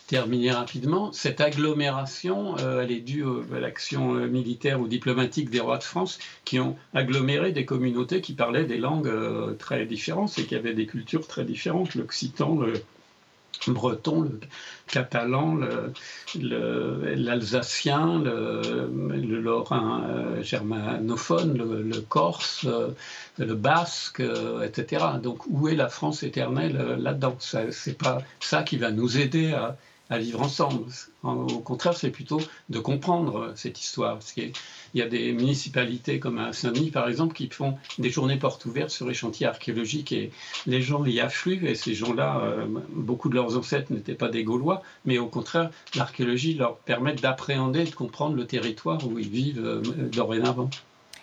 [0.07, 3.23] terminer rapidement, cette agglomération, euh, elle est due
[3.55, 8.19] à l'action euh, militaire ou diplomatique des rois de France qui ont aggloméré des communautés
[8.19, 12.59] qui parlaient des langues euh, très différentes et qui avaient des cultures très différentes, l'occitan,
[12.59, 12.73] le
[13.67, 14.39] breton, le
[14.87, 15.59] catalan,
[16.35, 20.03] l'alsacien, le, le, lorrain
[20.41, 22.65] germanophone, le, corse,
[23.37, 24.23] le basque,
[24.63, 25.05] etc.
[25.21, 27.37] Donc où est la France éternelle là-dedans?
[27.39, 29.77] C'est pas ça qui va nous aider à
[30.09, 30.85] à vivre ensemble.
[31.23, 34.19] Au contraire, c'est plutôt de comprendre cette histoire.
[34.19, 34.53] Qu'il
[34.95, 38.89] y a des municipalités comme à Saint-Denis, par exemple, qui font des journées portes ouvertes
[38.89, 40.31] sur les chantiers archéologiques et
[40.65, 41.67] les gens y affluent.
[41.67, 45.69] Et ces gens-là, euh, beaucoup de leurs ancêtres n'étaient pas des Gaulois, mais au contraire,
[45.95, 50.69] l'archéologie leur permet d'appréhender, de comprendre le territoire où ils vivent euh, dorénavant.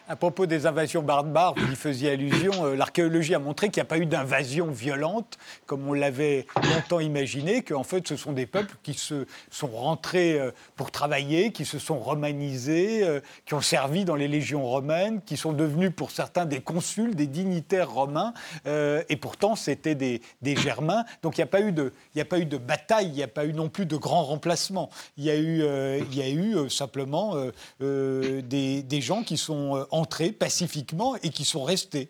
[0.08, 3.86] À propos des invasions barbares, vous y faisiez allusion, euh, l'archéologie a montré qu'il n'y
[3.86, 5.36] a pas eu d'invasion violente,
[5.66, 10.38] comme on l'avait longtemps imaginé, qu'en fait ce sont des peuples qui se sont rentrés
[10.38, 15.22] euh, pour travailler, qui se sont romanisés, euh, qui ont servi dans les légions romaines,
[15.26, 18.32] qui sont devenus pour certains des consuls, des dignitaires romains,
[18.64, 21.04] et pourtant c'était des, Germains.
[21.22, 23.86] Donc il n'y a, pas eu de, bataille, il n'y a pas eu non plus
[23.86, 24.88] de grands remplacements.
[25.16, 27.34] Il y a eu, simplement
[27.80, 32.08] des, gens qui sont entrés pacifiquement et qui sont restés.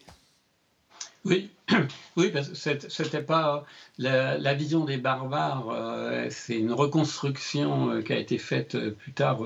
[1.24, 1.50] Oui,
[2.16, 3.64] oui, parce que c'était pas
[3.98, 5.68] la, vision des barbares.
[5.70, 9.40] Euh, c'est une reconstruction euh, qui a été faite euh, plus tard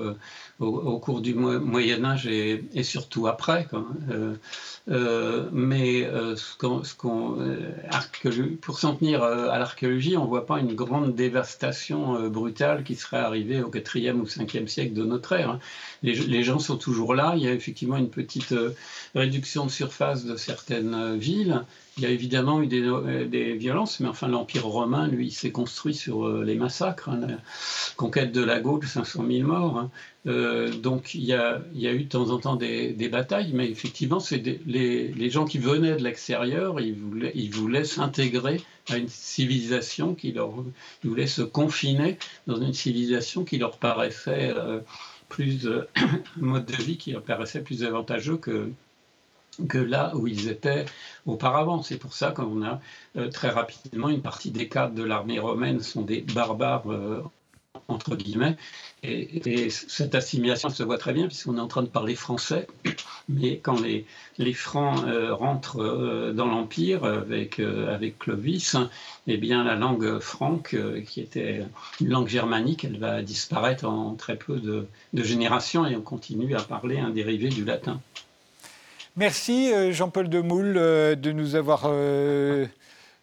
[0.59, 3.67] au, cours du Moyen Âge et, surtout après.
[5.51, 6.07] mais
[8.61, 13.17] pour s'en tenir à l'archéologie, on ne voit pas une grande dévastation brutale qui serait
[13.17, 15.49] arrivée au 4e ou 5e siècle de notre ère.
[15.49, 15.59] Hein.
[16.03, 17.33] Les, gens sont toujours là.
[17.35, 18.53] Il y a effectivement une petite
[19.15, 21.63] réduction de surface de certaines villes.
[21.97, 25.51] Il y a évidemment eu des, euh, des violences, mais enfin l'Empire romain, lui, s'est
[25.51, 27.37] construit sur euh, les massacres, hein, la
[27.97, 29.77] conquête de la Gaule, 500 000 morts.
[29.77, 29.91] Hein.
[30.25, 34.37] Euh, donc il y, a, eu de temps en temps des, batailles, mais effectivement, c'est
[34.65, 40.15] les, les, gens qui venaient de l'extérieur, ils voulaient, ils voulaient s'intégrer à une civilisation
[40.15, 40.53] qui leur,
[41.03, 42.17] ils voulaient se confiner
[42.47, 44.53] dans une civilisation qui leur paraissait
[45.27, 48.71] plus un mode de vie qui leur paraissait plus avantageux que
[49.67, 50.85] que là où ils étaient
[51.25, 51.83] auparavant.
[51.83, 52.79] C'est pour ça qu'on a
[53.17, 57.23] euh, très rapidement une partie des cadres de l'armée romaine sont des barbares euh,
[57.87, 58.57] entre guillemets.
[59.03, 62.67] Et, cette assimilation se voit très bien puisqu'on est en train de parler français,
[63.29, 64.05] mais quand les,
[64.53, 67.61] Francs euh, rentrent dans l'Empire avec,
[68.19, 68.75] Clovis,
[69.27, 71.65] eh bien la langue franque, qui était
[71.99, 76.61] une langue germanique, elle va disparaître en très peu de générations et on continue à
[76.61, 77.99] parler un dérivé du latin.
[79.17, 81.91] Merci euh, Jean-Paul Demoule euh, de nous avoir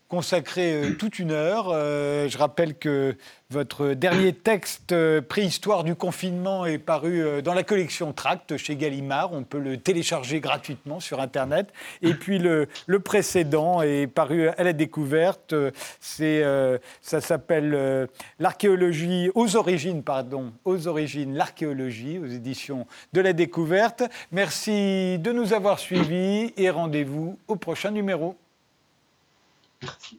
[0.09, 1.70] euh, consacré toute une heure.
[1.70, 3.16] Je rappelle que
[3.50, 8.76] votre dernier texte, euh, Préhistoire du confinement, est paru euh, dans la collection Tract chez
[8.76, 9.32] Gallimard.
[9.32, 11.72] On peut le télécharger gratuitement sur Internet.
[12.02, 12.68] Et puis le,
[13.02, 15.54] précédent est paru à la découverte.
[15.54, 24.02] Euh, ça s'appelle L'archéologie aux origines, pardon, aux origines, l'archéologie aux éditions de la découverte.
[24.30, 28.36] Merci de nous avoir suivis et rendez-vous au prochain numéro.
[29.83, 30.18] Merci.